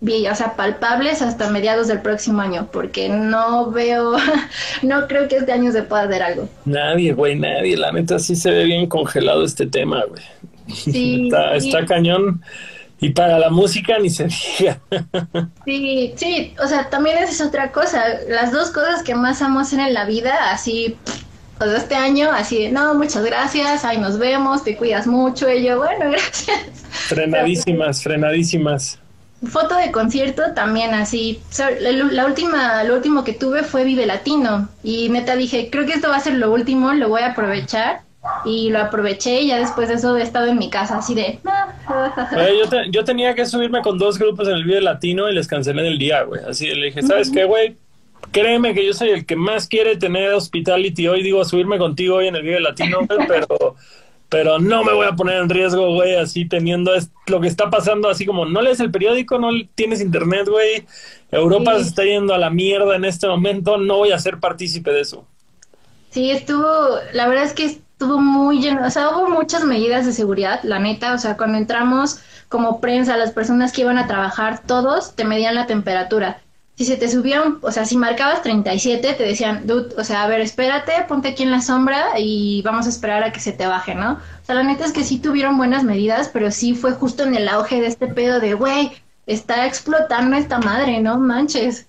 [0.00, 4.16] o sea, palpables hasta mediados del próximo año, porque no veo,
[4.82, 6.48] no creo que este año se pueda hacer algo.
[6.64, 7.76] Nadie, güey, nadie.
[7.76, 10.22] La neta sí se ve bien congelado este tema, güey.
[10.68, 12.42] Sí, está, cañón.
[12.98, 14.28] Y para la música ni se
[14.58, 14.80] diga.
[15.64, 18.02] Sí, sí, o sea, también esa es otra cosa.
[18.28, 20.96] Las dos cosas que más amo hacer en la vida, así,
[21.58, 25.50] pues este año, así de, no, muchas gracias, ahí nos vemos, te cuidas mucho.
[25.50, 26.58] Y yo, bueno, gracias.
[27.08, 28.98] Frenadísimas, frenadísimas
[29.44, 31.40] foto de concierto también así.
[31.80, 36.08] La última, lo último que tuve fue Vive Latino y neta dije, creo que esto
[36.08, 38.02] va a ser lo último, lo voy a aprovechar
[38.44, 41.38] y lo aproveché y ya después de eso he estado en mi casa así de...
[42.70, 45.86] yo, yo, tenía que subirme con dos grupos en el Vive Latino y les cancelé
[45.86, 46.42] el día, güey.
[46.48, 47.76] Así le dije, ¿sabes qué, güey?
[48.32, 52.28] Créeme que yo soy el que más quiere tener hospitality hoy, digo, subirme contigo hoy
[52.28, 53.76] en el Vive Latino, pero
[54.28, 56.92] pero no me voy a poner en riesgo, güey, así teniendo
[57.26, 60.86] lo que está pasando, así como no lees el periódico, no tienes internet, güey,
[61.30, 64.90] Europa se está yendo a la mierda en este momento, no voy a ser partícipe
[64.92, 65.26] de eso.
[66.10, 66.64] Sí, estuvo,
[67.12, 70.78] la verdad es que estuvo muy lleno, o sea, hubo muchas medidas de seguridad, la
[70.78, 75.24] neta, o sea, cuando entramos como prensa, las personas que iban a trabajar, todos te
[75.24, 76.40] medían la temperatura
[76.76, 80.28] si se te subieron, o sea, si marcabas 37, te decían, dude, o sea, a
[80.28, 83.66] ver, espérate, ponte aquí en la sombra y vamos a esperar a que se te
[83.66, 84.12] baje, ¿no?
[84.12, 87.34] O sea, la neta es que sí tuvieron buenas medidas, pero sí fue justo en
[87.34, 88.92] el auge de este pedo de, güey,
[89.26, 91.18] está explotando esta madre, ¿no?
[91.18, 91.86] Manches.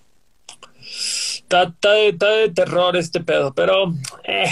[0.79, 1.91] Está, está,
[2.29, 4.49] de, terror este pedo, pero eh,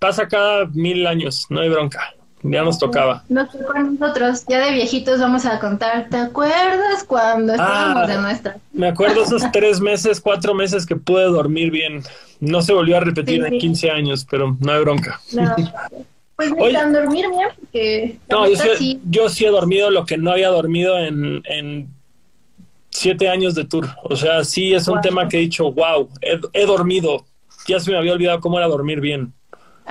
[0.00, 2.14] pasa cada mil años, no hay bronca.
[2.42, 3.24] Ya nos tocaba.
[3.28, 6.08] Nos tocó a nosotros, ya de viejitos vamos a contar.
[6.08, 8.56] ¿Te acuerdas cuando estábamos de ah, nuestra?
[8.72, 12.02] Me acuerdo esos tres meses, cuatro meses que pude dormir bien.
[12.40, 15.20] No se volvió a repetir en 15 años, pero no hay bronca.
[15.32, 15.54] No.
[16.38, 18.16] Pues necesitan dormir bien porque...
[18.30, 21.88] No, yo sí, he dormido lo que no había dormido en, en
[22.90, 23.88] siete años de tour.
[24.04, 26.08] O sea, sí es un tema que he dicho, wow,
[26.52, 27.26] he dormido.
[27.66, 29.34] Ya se me había olvidado cómo era dormir bien.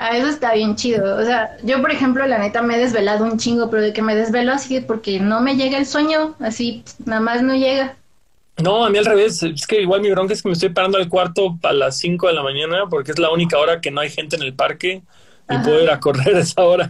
[0.00, 1.16] Ah, eso está bien chido.
[1.16, 4.00] O sea, yo por ejemplo, la neta me he desvelado un chingo, pero de que
[4.00, 7.96] me desvelo así porque no me llega el sueño, así nada más no llega.
[8.62, 9.42] No, a mí al revés.
[9.42, 12.28] Es que igual mi bronca es que me estoy parando al cuarto a las 5
[12.28, 15.02] de la mañana porque es la única hora que no hay gente en el parque
[15.50, 16.88] y puedo ir a correr a esa hora.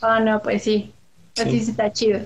[0.00, 0.92] Ah, no, pues sí.
[1.36, 1.70] Así sí.
[1.70, 2.20] está chido.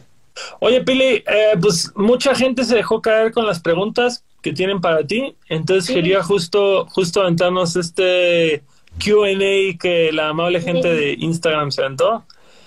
[0.60, 5.04] Oye, Pili, eh, pues mucha gente se dejó caer con las preguntas que tienen para
[5.04, 5.34] ti.
[5.48, 8.62] Entonces quería justo, justo aventarnos este
[9.02, 12.24] QA que la amable gente de Instagram se aventó.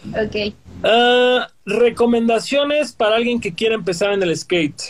[0.09, 0.53] Ok.
[0.83, 4.81] Ah, recomendaciones para alguien que quiera empezar en el skate.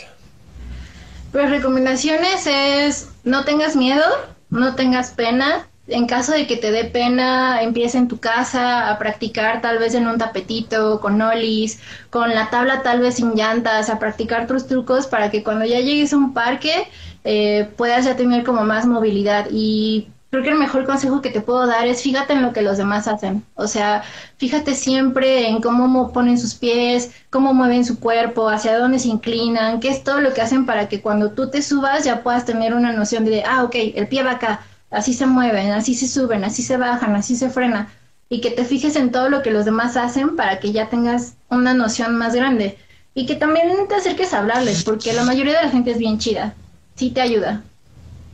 [1.30, 4.04] Pues recomendaciones es no tengas miedo,
[4.50, 5.68] no tengas pena.
[5.86, 9.94] En caso de que te dé pena, empieza en tu casa a practicar tal vez
[9.94, 11.78] en un tapetito, con olis,
[12.08, 15.80] con la tabla tal vez sin llantas, a practicar tus trucos para que cuando ya
[15.80, 16.88] llegues a un parque
[17.24, 19.48] eh, puedas ya tener como más movilidad.
[19.50, 22.60] Y creo que el mejor consejo que te puedo dar es fíjate en lo que
[22.60, 23.44] los demás hacen.
[23.54, 24.02] O sea,
[24.36, 29.78] fíjate siempre en cómo ponen sus pies, cómo mueven su cuerpo, hacia dónde se inclinan,
[29.78, 32.74] qué es todo lo que hacen para que cuando tú te subas ya puedas tener
[32.74, 36.42] una noción de, ah, ok, el pie va acá, así se mueven, así se suben,
[36.42, 37.92] así se bajan, así se frena.
[38.28, 41.34] Y que te fijes en todo lo que los demás hacen para que ya tengas
[41.48, 42.76] una noción más grande.
[43.14, 46.18] Y que también te acerques a hablarles, porque la mayoría de la gente es bien
[46.18, 46.54] chida.
[46.96, 47.62] Sí te ayuda.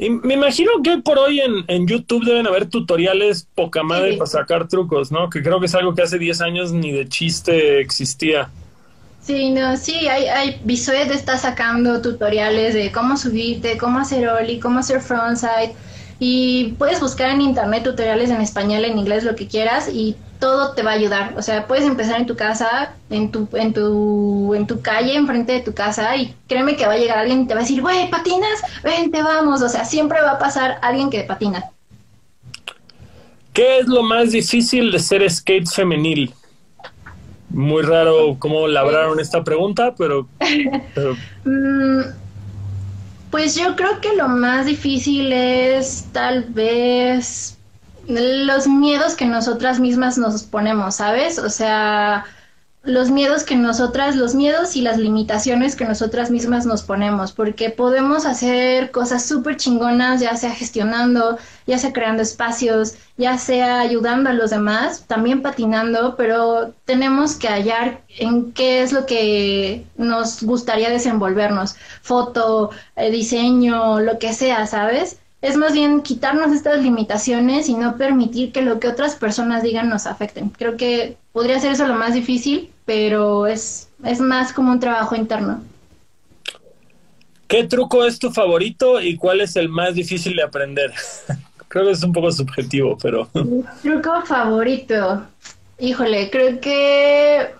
[0.00, 4.30] Y me imagino que por hoy en, en YouTube deben haber tutoriales poca madre para
[4.30, 5.28] sacar trucos, ¿no?
[5.28, 8.48] Que creo que es algo que hace 10 años ni de chiste existía.
[9.20, 14.58] Sí, no, sí, hay, hay Visued está sacando tutoriales de cómo subirte, cómo hacer ollie,
[14.58, 15.74] cómo hacer frontside
[16.22, 20.74] y puedes buscar en internet tutoriales en español, en inglés, lo que quieras y todo
[20.74, 21.34] te va a ayudar.
[21.36, 25.52] O sea, puedes empezar en tu casa, en tu, en tu, en tu calle, enfrente
[25.52, 27.80] de tu casa, y créeme que va a llegar alguien y te va a decir,
[27.80, 29.62] güey, patinas, vente, vamos.
[29.62, 31.70] O sea, siempre va a pasar alguien que patina.
[33.54, 36.34] ¿Qué es lo más difícil de ser skate femenil?
[37.48, 40.28] Muy raro cómo labraron esta pregunta, pero...
[41.44, 42.00] Mm,
[43.30, 47.56] pues yo creo que lo más difícil es tal vez
[48.06, 51.38] los miedos que nosotras mismas nos ponemos, ¿sabes?
[51.38, 52.24] O sea,
[52.82, 57.68] los miedos que nosotras, los miedos y las limitaciones que nosotras mismas nos ponemos, porque
[57.68, 64.30] podemos hacer cosas súper chingonas, ya sea gestionando, ya sea creando espacios, ya sea ayudando
[64.30, 70.42] a los demás, también patinando, pero tenemos que hallar en qué es lo que nos
[70.42, 75.18] gustaría desenvolvernos, foto, eh, diseño, lo que sea, ¿sabes?
[75.42, 79.88] Es más bien quitarnos estas limitaciones y no permitir que lo que otras personas digan
[79.88, 80.50] nos afecten.
[80.50, 85.14] Creo que podría ser eso lo más difícil, pero es, es más como un trabajo
[85.16, 85.62] interno.
[87.48, 90.92] ¿Qué truco es tu favorito y cuál es el más difícil de aprender?
[91.68, 93.28] creo que es un poco subjetivo, pero...
[93.82, 95.26] truco favorito.
[95.78, 97.54] Híjole, creo que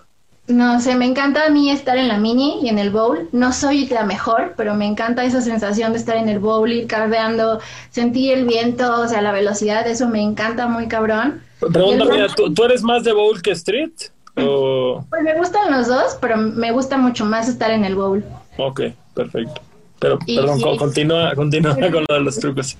[0.47, 3.29] no sé, me encanta a mí estar en la mini y en el bowl.
[3.31, 6.87] No soy la mejor, pero me encanta esa sensación de estar en el bowl, ir
[6.87, 11.41] cardeando, sentir el viento, o sea, la velocidad, eso me encanta muy cabrón.
[11.59, 13.91] Pregunta mía, ¿tú, eres más de bowl que street?
[14.33, 18.23] Pues me gustan los dos, pero me gusta mucho más estar en el bowl.
[18.57, 18.81] Ok,
[19.13, 19.61] perfecto.
[19.99, 22.75] Pero, perdón, continúa, continúa con lo de los trucos.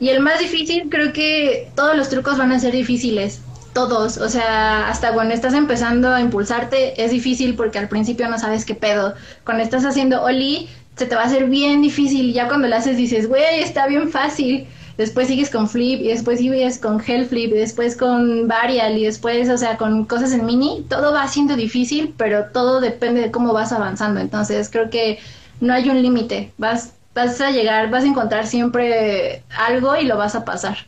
[0.00, 3.40] Y el más difícil, creo que todos los trucos van a ser difíciles
[3.76, 8.38] todos, o sea, hasta cuando estás empezando a impulsarte es difícil porque al principio no
[8.38, 9.12] sabes qué pedo.
[9.44, 12.74] Cuando estás haciendo Oli, se te va a hacer bien difícil y ya cuando lo
[12.74, 14.66] haces dices, güey, está bien fácil.
[14.96, 19.04] Después sigues con flip y después sigues con hell flip y después con varial y
[19.04, 20.86] después, o sea, con cosas en mini.
[20.88, 24.20] Todo va siendo difícil, pero todo depende de cómo vas avanzando.
[24.20, 25.18] Entonces creo que
[25.60, 26.50] no hay un límite.
[26.56, 30.78] Vas, vas a llegar, vas a encontrar siempre algo y lo vas a pasar.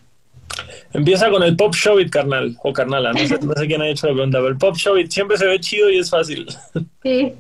[0.92, 3.88] Empieza con el Pop Show It, carnal, o carnala, no sé, no sé quién ha
[3.88, 6.46] hecho la pregunta, pero el Pop Show It siempre se ve chido y es fácil.
[7.02, 7.34] Sí.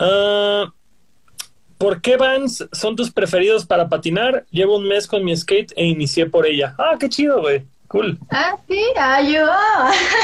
[0.00, 0.70] Uh,
[1.78, 4.44] ¿Por qué Vans son tus preferidos para patinar?
[4.50, 6.74] Llevo un mes con mi skate e inicié por ella.
[6.76, 7.64] Ah, qué chido, güey.
[7.86, 8.18] Cool.
[8.30, 9.46] Ah, sí, ah, yo.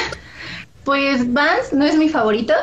[0.85, 2.55] pues Vans no es mi favorito.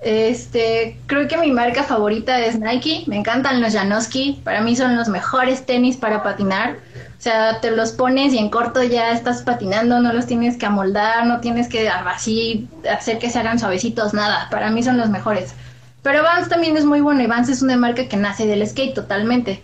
[0.00, 3.04] Este, creo que mi marca favorita es Nike.
[3.06, 4.40] Me encantan los Janoski.
[4.42, 6.78] Para mí son los mejores tenis para patinar.
[7.24, 10.66] O sea, te los pones y en corto ya estás patinando, no los tienes que
[10.66, 14.48] amoldar, no tienes que así hacer que se hagan suavecitos, nada.
[14.50, 15.54] Para mí son los mejores.
[16.02, 18.94] Pero Vans también es muy bueno y Vans es una marca que nace del skate
[18.94, 19.62] totalmente.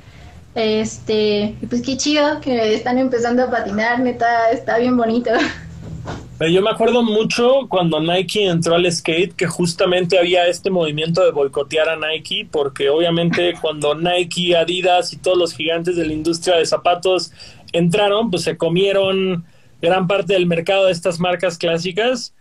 [0.55, 5.31] Este, pues qué chido que están empezando a patinar, neta, está bien bonito.
[6.49, 11.33] Yo me acuerdo mucho cuando Nike entró al skate que justamente había este movimiento de
[11.33, 16.57] boicotear a Nike porque obviamente cuando Nike, Adidas y todos los gigantes de la industria
[16.57, 17.31] de zapatos
[17.73, 19.45] entraron, pues se comieron
[19.83, 22.35] gran parte del mercado de estas marcas clásicas.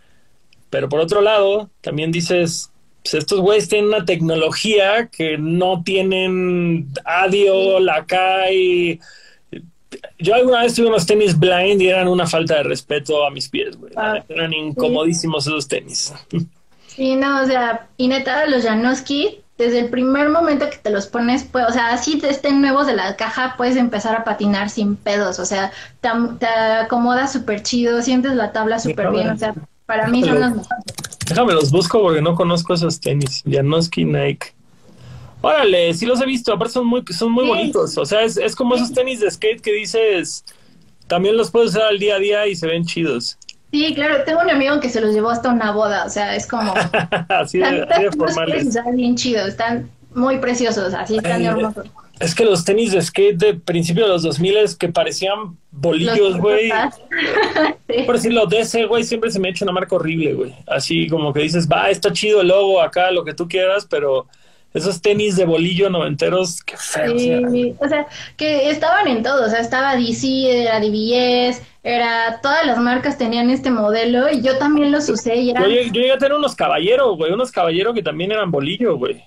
[0.70, 2.72] Pero por otro lado, también dices,
[3.02, 8.98] pues estos güeyes tienen una tecnología que no tienen Adio, Lakai
[10.18, 13.48] yo alguna vez tuve unos tenis blind y eran una falta de respeto a mis
[13.48, 13.92] pies, güey.
[13.96, 16.12] Ah, eran incomodísimos esos tenis.
[16.86, 21.06] Sí, no, o sea, y neta, los Janoski, desde el primer momento que te los
[21.06, 24.70] pones, pues, o sea, así te estén nuevos de la caja, puedes empezar a patinar
[24.70, 25.70] sin pedos, o sea,
[26.00, 29.54] te, te acomodas súper chido, sientes la tabla súper bien, o sea,
[29.86, 30.84] para mí son los mejores.
[31.26, 34.52] Déjame los busco porque no conozco esos tenis, Janoski Nike.
[35.42, 37.96] Órale, sí los he visto, aparte son muy, son muy bonitos.
[37.96, 40.44] O sea, es, es como esos tenis de skate que dices,
[41.06, 43.38] también los puedes usar al día a día y se ven chidos.
[43.72, 46.46] Sí, claro, tengo un amigo que se los llevó hasta una boda, o sea, es
[46.46, 46.74] como...
[47.28, 48.66] así de, de formales.
[48.66, 51.86] Están bien chidos, están muy preciosos, así están hermosos.
[52.18, 56.36] Es que los tenis de skate de principio de los 2000 es que parecían bolillos,
[56.36, 56.70] güey.
[58.06, 60.54] Por decirlo, de ese, güey, siempre se me ha hecho una marca horrible, güey.
[60.66, 64.26] Así como que dices, va, está chido el logo acá, lo que tú quieras, pero
[64.72, 67.18] esos tenis de bolillo noventeros, qué feo.
[67.18, 68.06] Sí, o sea,
[68.36, 73.50] que estaban en todo, o sea, estaba DC, era DBS, era, todas las marcas tenían
[73.50, 77.32] este modelo y yo también los usé y Yo, llegué a tener unos caballeros, güey,
[77.32, 79.24] unos caballeros que también eran bolillo, güey.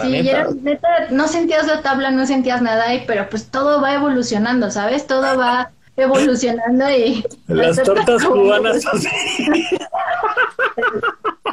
[0.00, 0.22] sí,
[0.62, 5.06] neta, no sentías la tabla, no sentías nada, pero pues todo va evolucionando, ¿sabes?
[5.06, 7.24] Todo va evolucionando y...
[7.46, 9.08] Las tortas cubanas así.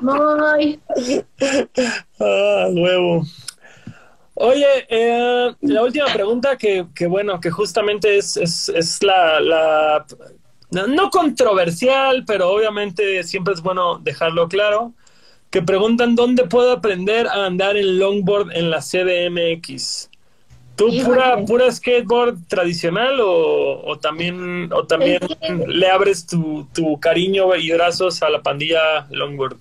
[0.02, 0.80] Muy.
[2.20, 3.24] Ah, huevo.
[4.36, 10.06] Oye, eh, la última pregunta que, que, bueno, que justamente es, es, es la, la,
[10.72, 14.93] no controversial, pero obviamente siempre es bueno dejarlo claro,
[15.50, 20.10] que preguntan dónde puedo aprender a andar en longboard en la CDMX.
[20.76, 25.19] ¿Tú pura, pura skateboard tradicional o, también, o también
[25.67, 29.57] le abres tu, tu cariño y brazos a la pandilla longboard?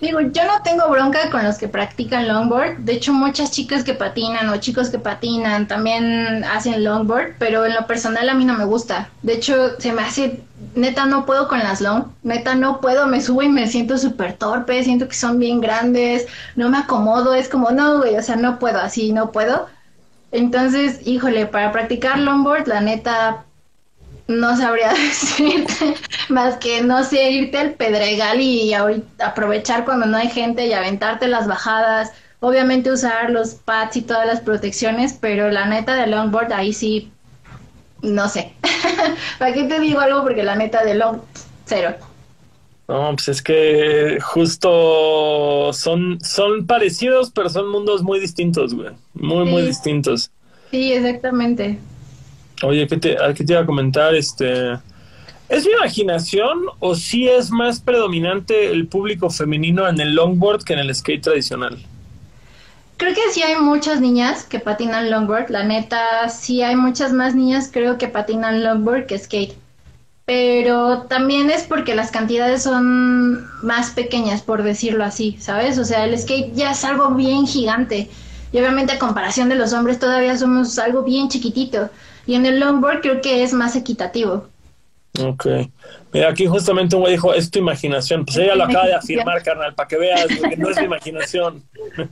[0.00, 2.78] Digo, yo no tengo bronca con los que practican longboard.
[2.78, 7.74] De hecho, muchas chicas que patinan o chicos que patinan también hacen longboard, pero en
[7.74, 9.08] lo personal a mí no me gusta.
[9.22, 10.40] De hecho, se me hace,
[10.74, 12.06] neta, no puedo con las long.
[12.22, 13.06] Neta, no puedo.
[13.06, 14.82] Me subo y me siento súper torpe.
[14.84, 16.26] Siento que son bien grandes.
[16.54, 17.34] No me acomodo.
[17.34, 19.68] Es como, no, güey, o sea, no puedo, así no puedo.
[20.34, 23.44] Entonces, híjole, para practicar longboard, la neta,
[24.26, 25.94] no sabría decirte
[26.28, 31.28] más que no sé irte al pedregal y aprovechar cuando no hay gente y aventarte
[31.28, 32.10] las bajadas
[32.40, 37.12] obviamente usar los pads y todas las protecciones pero la neta de longboard ahí sí
[38.02, 38.54] no sé.
[39.38, 41.20] Para qué te digo algo porque la neta de long
[41.64, 41.94] cero
[42.86, 48.90] no, pues es que justo son, son parecidos, pero son mundos muy distintos, güey.
[49.14, 50.30] Muy, muy distintos.
[50.70, 51.78] Sí, exactamente.
[52.62, 54.14] Oye, ¿qué te, ¿qué te iba a comentar?
[54.14, 54.72] Este,
[55.48, 60.74] ¿Es mi imaginación o sí es más predominante el público femenino en el longboard que
[60.74, 61.78] en el skate tradicional?
[62.96, 65.50] Creo que sí hay muchas niñas que patinan longboard.
[65.50, 69.54] La neta, sí hay muchas más niñas creo que patinan longboard que skate.
[70.26, 75.78] Pero también es porque las cantidades son más pequeñas, por decirlo así, ¿sabes?
[75.78, 78.08] O sea, el skate ya es algo bien gigante.
[78.50, 81.90] Y obviamente a comparación de los hombres todavía somos algo bien chiquitito.
[82.26, 84.46] Y en el longboard creo que es más equitativo.
[85.20, 85.46] Ok.
[86.12, 88.24] Mira, aquí justamente un güey dijo, es tu imaginación.
[88.24, 91.62] Pues ella lo acaba de afirmar, carnal, para que veas, que no es mi imaginación.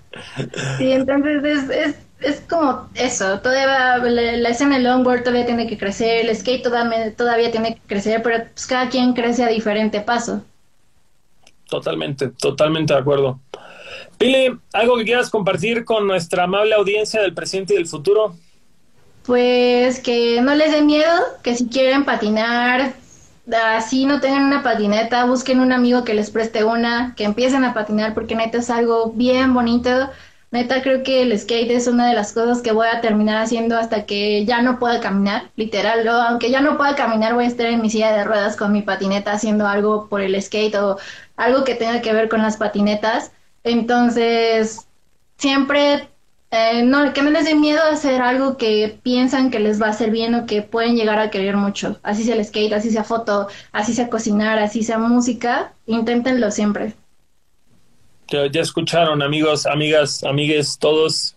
[0.78, 3.40] Sí, entonces es, es, es como eso.
[3.40, 7.74] Todavía la, la, escena del longboard todavía tiene que crecer, el skate todavía, todavía tiene
[7.74, 10.42] que crecer, pero pues cada quien crece a diferente paso.
[11.68, 13.40] Totalmente, totalmente de acuerdo.
[14.18, 18.36] Pili, ¿algo que quieras compartir con nuestra amable audiencia del presente y del futuro?
[19.24, 21.12] Pues que no les dé miedo,
[21.42, 22.94] que si quieren patinar,
[23.74, 27.74] así no tengan una patineta, busquen un amigo que les preste una, que empiecen a
[27.74, 30.10] patinar porque neta es algo bien bonito.
[30.52, 33.76] Neta creo que el skate es una de las cosas que voy a terminar haciendo
[33.78, 36.06] hasta que ya no pueda caminar, literal.
[36.06, 38.82] aunque ya no pueda caminar, voy a estar en mi silla de ruedas con mi
[38.82, 40.98] patineta haciendo algo por el skate o
[41.36, 43.32] algo que tenga que ver con las patinetas.
[43.64, 44.86] Entonces,
[45.38, 46.08] siempre
[46.50, 49.86] eh, no, que no les dé miedo a hacer algo que piensan que les va
[49.86, 51.98] a hacer bien o que pueden llegar a querer mucho.
[52.02, 56.94] Así sea el skate, así sea foto, así sea cocinar, así sea música, inténtenlo siempre.
[58.32, 61.36] Ya, ya escucharon, amigos, amigas, amigues, todos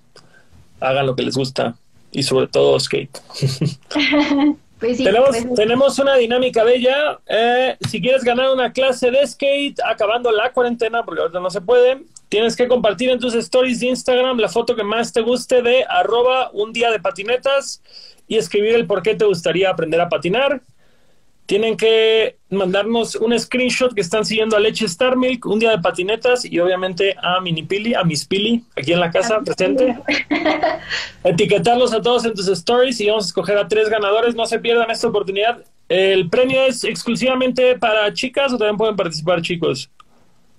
[0.79, 1.75] hagan lo que les gusta
[2.11, 3.17] y sobre todo skate.
[4.77, 7.17] Pues tenemos, pues tenemos, una dinámica bella.
[7.27, 11.61] Eh, si quieres ganar una clase de skate acabando la cuarentena, porque ahorita no se
[11.61, 15.61] puede, Tienes que compartir en tus stories de Instagram la foto que más te guste
[15.61, 17.81] de arroba un día de patinetas
[18.27, 20.61] y escribir el por qué te gustaría aprender a patinar.
[21.45, 25.79] Tienen que mandarnos un screenshot que están siguiendo a Leche Star Milk, un día de
[25.79, 29.97] patinetas y obviamente a Mini Pili, a Miss Pili, aquí en la casa presente.
[31.23, 34.35] Etiquetarlos a todos en tus stories y vamos a escoger a tres ganadores.
[34.35, 35.63] No se pierdan esta oportunidad.
[35.89, 39.89] El premio es exclusivamente para chicas o también pueden participar chicos.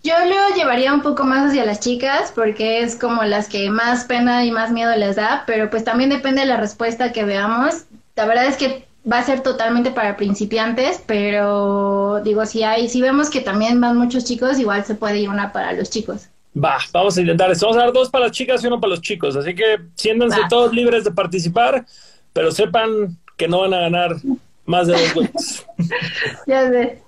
[0.03, 4.05] Yo lo llevaría un poco más hacia las chicas porque es como las que más
[4.05, 7.87] pena y más miedo les da, pero pues también depende de la respuesta que veamos.
[8.14, 13.01] La verdad es que va a ser totalmente para principiantes, pero digo, si hay, si
[13.01, 16.29] vemos que también van muchos chicos, igual se puede ir una para los chicos.
[16.57, 17.67] Va, vamos a intentar esto.
[17.67, 19.37] Vamos a dar dos para las chicas y uno para los chicos.
[19.37, 21.85] Así que siéntanse todos libres de participar,
[22.33, 24.17] pero sepan que no van a ganar
[24.65, 25.65] más de dos
[26.47, 27.06] ya sé.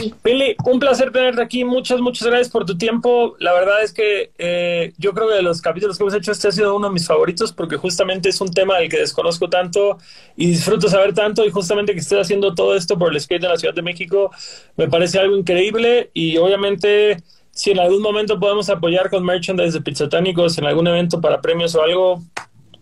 [0.00, 1.64] Pues Pili, un placer tenerte aquí.
[1.64, 3.36] Muchas, muchas gracias por tu tiempo.
[3.38, 6.48] La verdad es que eh, yo creo que de los capítulos que hemos hecho, este
[6.48, 9.98] ha sido uno de mis favoritos porque justamente es un tema del que desconozco tanto
[10.36, 11.44] y disfruto saber tanto.
[11.44, 14.30] Y justamente que estés haciendo todo esto por el skate en la Ciudad de México
[14.76, 16.10] me parece algo increíble.
[16.14, 21.20] Y obviamente, si en algún momento podemos apoyar con merchandise de Pizzatánicos en algún evento
[21.20, 22.22] para premios o algo,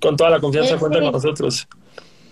[0.01, 1.69] con toda la confianza cuenta con nosotros.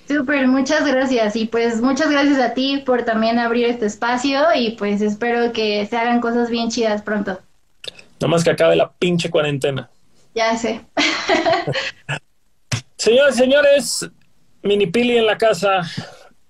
[0.08, 1.36] Súper, muchas gracias.
[1.36, 5.86] Y pues muchas gracias a ti por también abrir este espacio y pues espero que
[5.86, 7.38] se hagan cosas bien chidas pronto.
[8.18, 9.90] Nada más que acabe la pinche cuarentena.
[10.34, 10.80] Ya sé.
[12.96, 14.10] Señores, señores,
[14.62, 15.82] Mini Pili en la casa.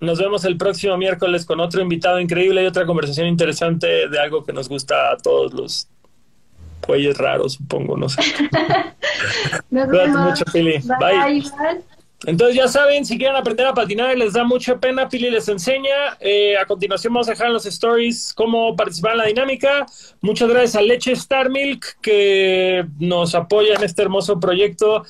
[0.00, 4.44] Nos vemos el próximo miércoles con otro invitado increíble y otra conversación interesante de algo
[4.44, 5.88] que nos gusta a todos los
[6.80, 8.22] cuellos raros, supongo, no sé.
[9.70, 10.30] Nos vemos.
[10.30, 10.80] mucho, Pili.
[10.98, 11.42] Bye.
[12.26, 15.48] Entonces ya saben, si quieren aprender a patinar y les da mucha pena, Pili les
[15.48, 16.16] enseña.
[16.18, 19.86] Eh, a continuación vamos a dejar los stories cómo participar en la dinámica.
[20.20, 25.04] Muchas gracias a Leche Star Milk que nos apoya en este hermoso proyecto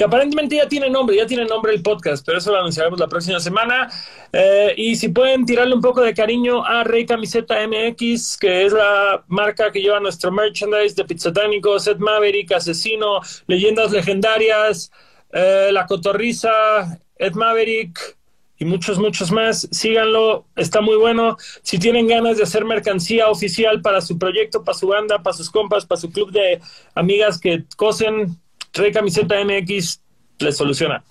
[0.00, 3.08] que aparentemente ya tiene nombre, ya tiene nombre el podcast, pero eso lo anunciaremos la
[3.08, 3.90] próxima semana.
[4.32, 8.72] Eh, y si pueden tirarle un poco de cariño a Rey Camiseta MX, que es
[8.72, 14.90] la marca que lleva nuestro merchandise de Pizzatánico, Seth Maverick, Asesino, Leyendas Legendarias,
[15.32, 18.18] eh, La Cotorriza, Ed Maverick
[18.58, 19.68] y muchos, muchos más.
[19.70, 21.36] Síganlo, está muy bueno.
[21.62, 25.50] Si tienen ganas de hacer mercancía oficial para su proyecto, para su banda, para sus
[25.50, 26.60] compas, para su club de
[26.94, 28.38] amigas que cosen,
[28.72, 30.00] Trae camiseta MX,
[30.38, 31.02] les soluciona.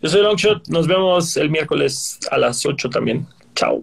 [0.00, 3.26] Yo soy Longshot, nos vemos el miércoles a las 8 también.
[3.54, 3.82] Chao.